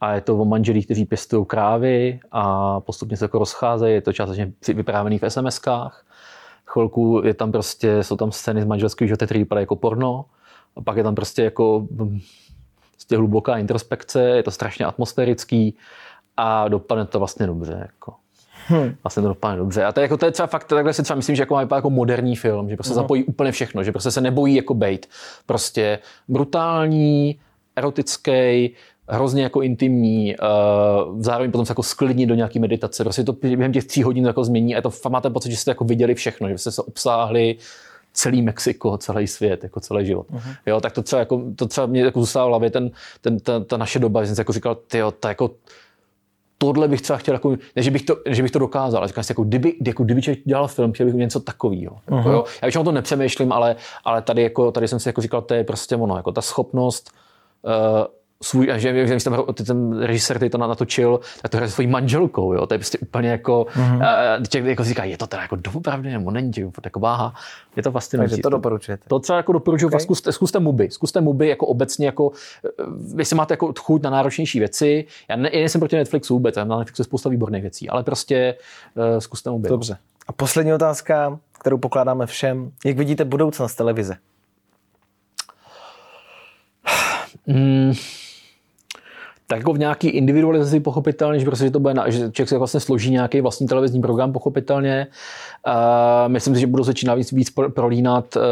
a 0.00 0.14
je 0.14 0.20
to 0.20 0.38
o 0.38 0.44
manželích, 0.44 0.84
kteří 0.84 1.04
pěstují 1.04 1.46
krávy 1.46 2.20
a 2.32 2.80
postupně 2.80 3.16
se 3.16 3.24
jako 3.24 3.38
rozcházejí. 3.38 3.94
Je 3.94 4.00
to 4.00 4.12
částečně 4.12 4.52
vyprávěný 4.74 5.18
v 5.18 5.22
SMS-kách. 5.22 5.90
Chvilku 6.66 7.22
je 7.24 7.34
tam 7.34 7.52
prostě, 7.52 8.02
jsou 8.02 8.16
tam 8.16 8.32
scény 8.32 8.62
z 8.62 8.64
manželského 8.64 9.06
života, 9.06 9.24
které 9.24 9.40
vypadají 9.40 9.62
jako 9.62 9.76
porno. 9.76 10.24
A 10.76 10.80
pak 10.80 10.96
je 10.96 11.02
tam 11.02 11.14
prostě 11.14 11.44
jako 11.44 11.86
prostě 12.92 13.16
hluboká 13.16 13.56
introspekce, 13.56 14.22
je 14.22 14.42
to 14.42 14.50
strašně 14.50 14.86
atmosférický 14.86 15.76
a 16.36 16.68
dopadne 16.68 17.06
to 17.06 17.18
vlastně 17.18 17.46
dobře. 17.46 17.78
Jako. 17.82 18.14
Hmm. 18.66 18.94
Vlastně 19.02 19.22
to 19.22 19.28
dopadne 19.28 19.58
dobře. 19.58 19.84
A 19.84 19.92
to 19.92 20.00
je, 20.00 20.02
jako, 20.02 20.16
to 20.16 20.26
je 20.26 20.32
třeba 20.32 20.46
fakt, 20.46 20.64
takhle 20.64 20.92
si 20.92 21.02
třeba 21.02 21.16
myslím, 21.16 21.36
že 21.36 21.42
jako 21.42 21.54
má 21.54 21.76
jako 21.76 21.90
moderní 21.90 22.36
film, 22.36 22.70
že 22.70 22.76
prostě 22.76 22.94
hmm. 22.94 23.02
zapojí 23.02 23.24
úplně 23.24 23.52
všechno, 23.52 23.84
že 23.84 23.92
prostě 23.92 24.10
se 24.10 24.20
nebojí 24.20 24.54
jako 24.54 24.74
bejt. 24.74 25.06
Prostě 25.46 25.98
brutální, 26.28 27.38
erotický, 27.76 28.70
hrozně 29.08 29.42
jako 29.42 29.62
intimní, 29.62 30.36
uh, 30.36 31.22
zároveň 31.22 31.50
potom 31.50 31.66
se 31.66 31.70
jako 31.70 31.82
sklidní 31.82 32.26
do 32.26 32.34
nějaké 32.34 32.58
meditace. 32.60 33.04
Prostě 33.04 33.24
to 33.24 33.32
během 33.32 33.72
těch 33.72 33.84
tří 33.84 34.02
hodin 34.02 34.26
jako 34.26 34.44
změní 34.44 34.76
a 34.76 34.82
to 34.82 34.90
máte 35.08 35.30
pocit, 35.30 35.50
že 35.50 35.56
jste 35.56 35.70
jako 35.70 35.84
viděli 35.84 36.14
všechno, 36.14 36.48
že 36.48 36.58
jste 36.58 36.70
se 36.70 36.82
obsáhli 36.82 37.56
celý 38.12 38.42
Mexiko, 38.42 38.98
celý 38.98 39.26
svět, 39.26 39.62
jako 39.62 39.80
celý 39.80 40.06
život. 40.06 40.26
Uh-huh. 40.30 40.56
Jo, 40.66 40.80
tak 40.80 40.92
to 40.92 41.02
třeba, 41.02 41.20
jako, 41.20 41.42
to 41.56 41.66
třeba 41.66 41.86
mě 41.86 42.00
jako 42.00 42.20
zůstávalo 42.20 42.50
v 42.50 42.52
hlavě, 42.52 42.70
ten, 42.70 42.90
ten, 43.20 43.40
ta, 43.40 43.60
ta, 43.60 43.76
naše 43.76 43.98
doba, 43.98 44.24
že 44.24 44.34
jsem 44.34 44.40
jako 44.40 44.52
říkal, 44.52 44.74
ty 44.74 44.98
to 45.20 45.28
jako, 45.28 45.50
tohle 46.58 46.88
bych 46.88 47.02
třeba 47.02 47.16
chtěl, 47.16 47.34
jako, 47.34 47.50
ne, 47.76 47.82
že 47.82 47.90
bych 47.90 48.02
to, 48.02 48.16
že 48.28 48.42
bych 48.42 48.50
to 48.50 48.58
dokázal, 48.58 48.98
ale 48.98 49.08
říkal 49.08 49.24
si, 49.24 49.32
jako, 49.32 49.44
kdyby, 49.44 49.74
jako, 49.86 50.04
kdyby 50.04 50.22
člověk 50.22 50.44
dělal 50.44 50.68
film, 50.68 50.92
chtěl 50.92 51.06
bych 51.06 51.14
něco 51.14 51.40
takového. 51.40 51.96
Uh-huh. 52.08 52.16
Jako, 52.16 52.30
jo. 52.30 52.44
Já 52.62 52.80
o 52.80 52.84
to 52.84 52.92
nepřemýšlím, 52.92 53.52
ale, 53.52 53.76
ale 54.04 54.22
tady, 54.22 54.42
jako, 54.42 54.72
tady 54.72 54.88
jsem 54.88 54.98
si 55.00 55.08
jako 55.08 55.20
říkal, 55.20 55.42
to 55.42 55.54
je 55.54 55.64
prostě 55.64 55.96
ono, 55.96 56.16
jako 56.16 56.32
ta 56.32 56.42
schopnost 56.42 57.10
uh, 57.62 58.06
svůj, 58.44 58.72
a 58.72 58.78
že, 58.78 59.06
že 59.06 59.16
ten, 59.24 59.64
ten 59.66 60.02
režisér, 60.02 60.36
který 60.36 60.50
to 60.50 60.58
natočil, 60.58 61.20
tak 61.42 61.50
to 61.50 61.56
hraje 61.56 61.70
svojí 61.70 61.88
manželkou, 61.88 62.52
jo? 62.52 62.66
to 62.66 62.74
je 62.74 62.78
prostě 62.78 62.98
úplně 62.98 63.28
jako, 63.28 63.66
mm-hmm. 63.74 63.96
uh, 64.38 64.44
člověk 64.44 64.70
jako 64.70 64.84
říká, 64.84 65.04
je 65.04 65.16
to 65.16 65.26
teda 65.26 65.42
jako 65.42 65.56
doopravdy, 65.56 66.10
nebo 66.10 66.30
není, 66.30 66.52
jako 66.84 67.00
váha, 67.00 67.34
je 67.76 67.82
to 67.82 67.92
fascinující. 67.92 68.30
Takže 68.30 68.42
to 68.42 68.48
doporučujete. 68.48 69.04
To 69.08 69.18
třeba 69.18 69.36
jako 69.36 69.52
doporučuji, 69.52 69.86
okay. 69.86 70.00
zkuste, 70.00 70.32
zkuste 70.32 70.60
muby, 70.60 70.90
zkuste 70.90 71.20
muby 71.20 71.48
jako 71.48 71.66
obecně, 71.66 72.06
jako, 72.06 72.32
jestli 73.18 73.36
máte 73.36 73.52
jako 73.52 73.72
chuť 73.78 74.02
na 74.02 74.10
náročnější 74.10 74.58
věci, 74.58 75.04
já, 75.28 75.36
ne, 75.36 75.50
já 75.52 75.58
nejsem 75.58 75.80
proti 75.80 75.96
Netflixu 75.96 76.34
vůbec, 76.34 76.56
na 76.56 76.64
Netflixu 76.64 77.00
je 77.00 77.04
spousta 77.04 77.30
výborných 77.30 77.62
věcí, 77.62 77.88
ale 77.88 78.02
prostě 78.02 78.54
uh, 78.94 79.18
zkuste 79.18 79.50
muby. 79.50 79.68
Dobře. 79.68 79.96
A 80.26 80.32
poslední 80.32 80.72
otázka, 80.72 81.38
kterou 81.60 81.78
pokládáme 81.78 82.26
všem, 82.26 82.70
jak 82.84 82.96
vidíte 82.96 83.24
budoucnost 83.24 83.74
televize? 83.74 84.16
Hmm 87.46 87.92
tak 89.46 89.58
jako 89.58 89.72
v 89.72 89.78
nějaký 89.78 90.08
individualizaci 90.08 90.80
pochopitelně, 90.80 91.38
že 91.38 91.46
prostě 91.46 91.64
že 91.64 91.70
to 91.70 91.80
bude, 91.80 91.94
že 92.06 92.18
člověk 92.18 92.48
se 92.48 92.58
vlastně 92.58 92.80
složí 92.80 93.10
nějaký 93.10 93.40
vlastní 93.40 93.66
televizní 93.66 94.00
program 94.00 94.32
pochopitelně. 94.32 95.06
Uh, 95.66 96.32
myslím 96.32 96.54
si, 96.54 96.60
že 96.60 96.66
budou 96.66 96.84
začínat 96.84 97.14
víc, 97.14 97.32
víc 97.32 97.52
prolínat 97.74 98.36
uh, 98.36 98.42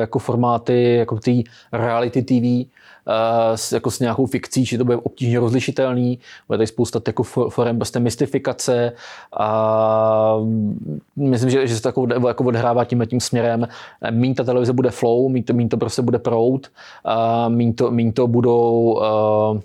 jako 0.00 0.18
formáty, 0.18 0.94
jako 0.94 1.16
ty 1.16 1.44
reality 1.72 2.22
TV, 2.22 2.32
uh, 2.32 3.12
s, 3.54 3.72
jako 3.72 3.90
s 3.90 4.00
nějakou 4.00 4.26
fikcí, 4.26 4.66
či 4.66 4.78
to 4.78 4.84
bude 4.84 4.96
obtížně 4.96 5.40
rozlišitelný. 5.40 6.18
Bude 6.48 6.58
tady 6.58 6.66
spousta 6.66 7.00
jako 7.06 7.22
forem 7.22 7.76
prostě 7.76 8.00
mystifikace 8.00 8.92
a 9.36 10.36
myslím, 11.16 11.50
že, 11.50 11.66
že 11.66 11.76
se 11.76 11.82
to 11.82 11.88
jako, 11.88 12.28
jako 12.28 12.44
odhrává 12.44 12.84
tím 12.84 13.06
tím 13.06 13.20
směrem. 13.20 13.68
Mín 14.10 14.34
ta 14.34 14.44
televize 14.44 14.72
bude 14.72 14.90
flow, 14.90 15.28
mín 15.28 15.42
to, 15.42 15.52
mín 15.52 15.68
to 15.68 15.76
prostě 15.76 16.02
bude 16.02 16.18
proud, 16.18 16.66
uh, 17.06 17.52
mín, 17.52 17.72
to, 17.72 17.90
mín 17.90 18.12
to 18.12 18.26
budou 18.26 19.00
uh, 19.54 19.60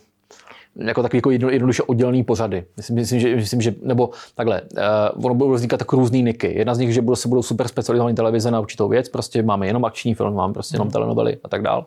jako 0.80 1.02
takový 1.02 1.18
jako 1.18 1.50
jednoduše 1.50 1.84
oddělený 1.84 2.24
pořady. 2.24 2.66
Myslím, 2.78 2.96
myslím, 2.96 3.20
že, 3.20 3.36
myslím, 3.36 3.62
že 3.62 3.76
nebo 3.82 4.10
takhle, 4.36 4.62
uh, 4.62 5.26
ono 5.26 5.36
budou 5.36 5.52
vznikat 5.52 5.78
tak 5.78 5.94
různý 5.94 6.24
niky. 6.24 6.54
Jedna 6.58 6.76
z 6.76 6.80
nich, 6.80 6.94
že 6.94 7.02
budou, 7.02 7.16
se 7.16 7.28
budou 7.28 7.44
super 7.44 7.68
specializované 7.68 8.16
televize 8.16 8.52
na 8.52 8.60
určitou 8.60 8.88
věc, 8.88 9.10
prostě 9.10 9.44
máme 9.44 9.68
jenom 9.68 9.86
akční 9.86 10.14
film, 10.14 10.34
máme 10.34 10.54
prostě 10.54 10.76
jenom 10.76 10.86
hmm. 10.86 10.92
telenovely 10.92 11.38
a 11.44 11.50
tak 11.50 11.62
dál. 11.62 11.86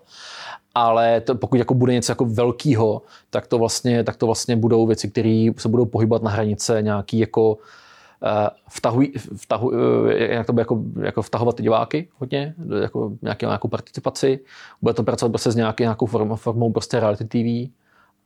Ale 0.74 1.20
to, 1.20 1.34
pokud 1.34 1.56
jako 1.56 1.74
bude 1.74 1.92
něco 1.92 2.12
jako 2.12 2.24
velkého, 2.24 3.02
tak 3.30 3.46
to 3.46 3.58
vlastně, 3.58 4.04
tak 4.04 4.16
to 4.16 4.26
vlastně 4.26 4.56
budou 4.56 4.86
věci, 4.86 5.10
které 5.10 5.50
se 5.56 5.68
budou 5.68 5.84
pohybovat 5.84 6.22
na 6.22 6.30
hranice 6.30 6.82
nějaký 6.82 7.18
jako 7.18 7.52
uh, 7.52 7.58
vtahují, 8.68 9.12
vtahu, 9.36 9.68
uh, 9.68 10.10
jak 10.10 10.46
to 10.46 10.52
bude 10.52 10.60
jako, 10.60 10.82
jako 11.02 11.22
vtahovat 11.22 11.56
ty 11.56 11.62
diváky 11.62 12.08
hodně, 12.18 12.54
jako 12.82 13.12
nějaký, 13.22 13.46
nějakou 13.46 13.68
participaci. 13.68 14.40
Bude 14.82 14.94
to 14.94 15.02
pracovat 15.02 15.30
prostě 15.30 15.50
s 15.50 15.56
nějaký, 15.56 15.82
nějakou 15.82 16.06
formou, 16.06 16.36
formou 16.36 16.72
prostě 16.72 17.00
reality 17.00 17.24
TV 17.24 17.70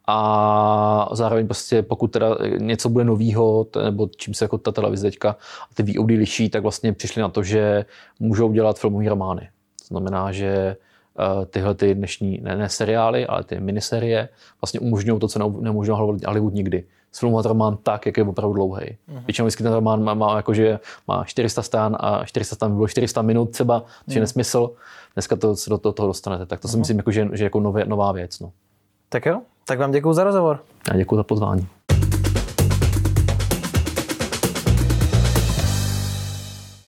a 0.06 1.08
zároveň 1.12 1.46
prostě 1.46 1.82
pokud 1.82 2.06
teda 2.06 2.36
něco 2.58 2.88
bude 2.88 3.04
novýho, 3.04 3.66
nebo 3.84 4.08
čím 4.16 4.34
se 4.34 4.44
jako 4.44 4.58
ta 4.58 4.72
televize 4.72 5.06
teďka 5.06 5.30
a 5.70 5.74
ty 5.74 5.82
VOD 5.82 6.08
liší, 6.08 6.50
tak 6.50 6.62
vlastně 6.62 6.92
přišli 6.92 7.22
na 7.22 7.28
to, 7.28 7.42
že 7.42 7.84
můžou 8.20 8.52
dělat 8.52 8.78
filmové 8.78 9.08
romány. 9.08 9.48
To 9.78 9.86
znamená, 9.86 10.32
že 10.32 10.46
eh, 10.46 11.46
tyhle 11.46 11.74
ty 11.74 11.94
dnešní, 11.94 12.40
ne, 12.42 12.56
ne 12.56 12.68
seriály, 12.68 13.26
ale 13.26 13.44
ty 13.44 13.60
miniserie 13.60 14.28
vlastně 14.60 14.80
umožňují 14.80 15.20
to, 15.20 15.28
co 15.28 15.38
neumožňoval 15.38 16.16
Hollywood 16.26 16.54
nikdy. 16.54 16.84
Sfilmovat 17.12 17.46
román 17.46 17.78
tak, 17.82 18.06
jak 18.06 18.16
je 18.16 18.24
opravdu 18.24 18.54
dlouhý. 18.54 18.82
Uh-huh. 18.82 19.24
Většinou 19.26 19.46
vždycky 19.46 19.62
ten 19.62 19.72
román 19.72 20.04
má, 20.04 20.14
má, 20.14 20.36
jakože 20.36 20.80
má 21.08 21.24
400 21.24 21.62
stran 21.62 21.96
a 22.00 22.24
400 22.24 22.56
stran 22.56 22.70
by 22.70 22.74
bylo 22.74 22.88
400 22.88 23.22
minut 23.22 23.50
třeba, 23.50 23.80
což 23.80 24.14
je 24.14 24.18
uh-huh. 24.18 24.22
nesmysl. 24.22 24.70
Dneska 25.14 25.36
to 25.36 25.56
se 25.56 25.70
do 25.70 25.78
toho, 25.78 26.06
dostanete. 26.06 26.46
Tak 26.46 26.60
to 26.60 26.68
uh-huh. 26.68 26.70
si 26.70 26.76
myslím, 26.76 26.96
jako, 26.96 27.10
že, 27.10 27.28
že 27.32 27.44
jako 27.44 27.60
nově, 27.60 27.84
nová 27.84 28.12
věc. 28.12 28.40
No. 28.40 28.52
Tak 29.08 29.26
jo, 29.26 29.42
tak 29.64 29.78
vám 29.78 29.92
děkuji 29.92 30.12
za 30.12 30.24
rozhovor. 30.24 30.60
Já 30.90 30.96
děkuji 30.96 31.16
za 31.16 31.22
pozvání. 31.22 31.66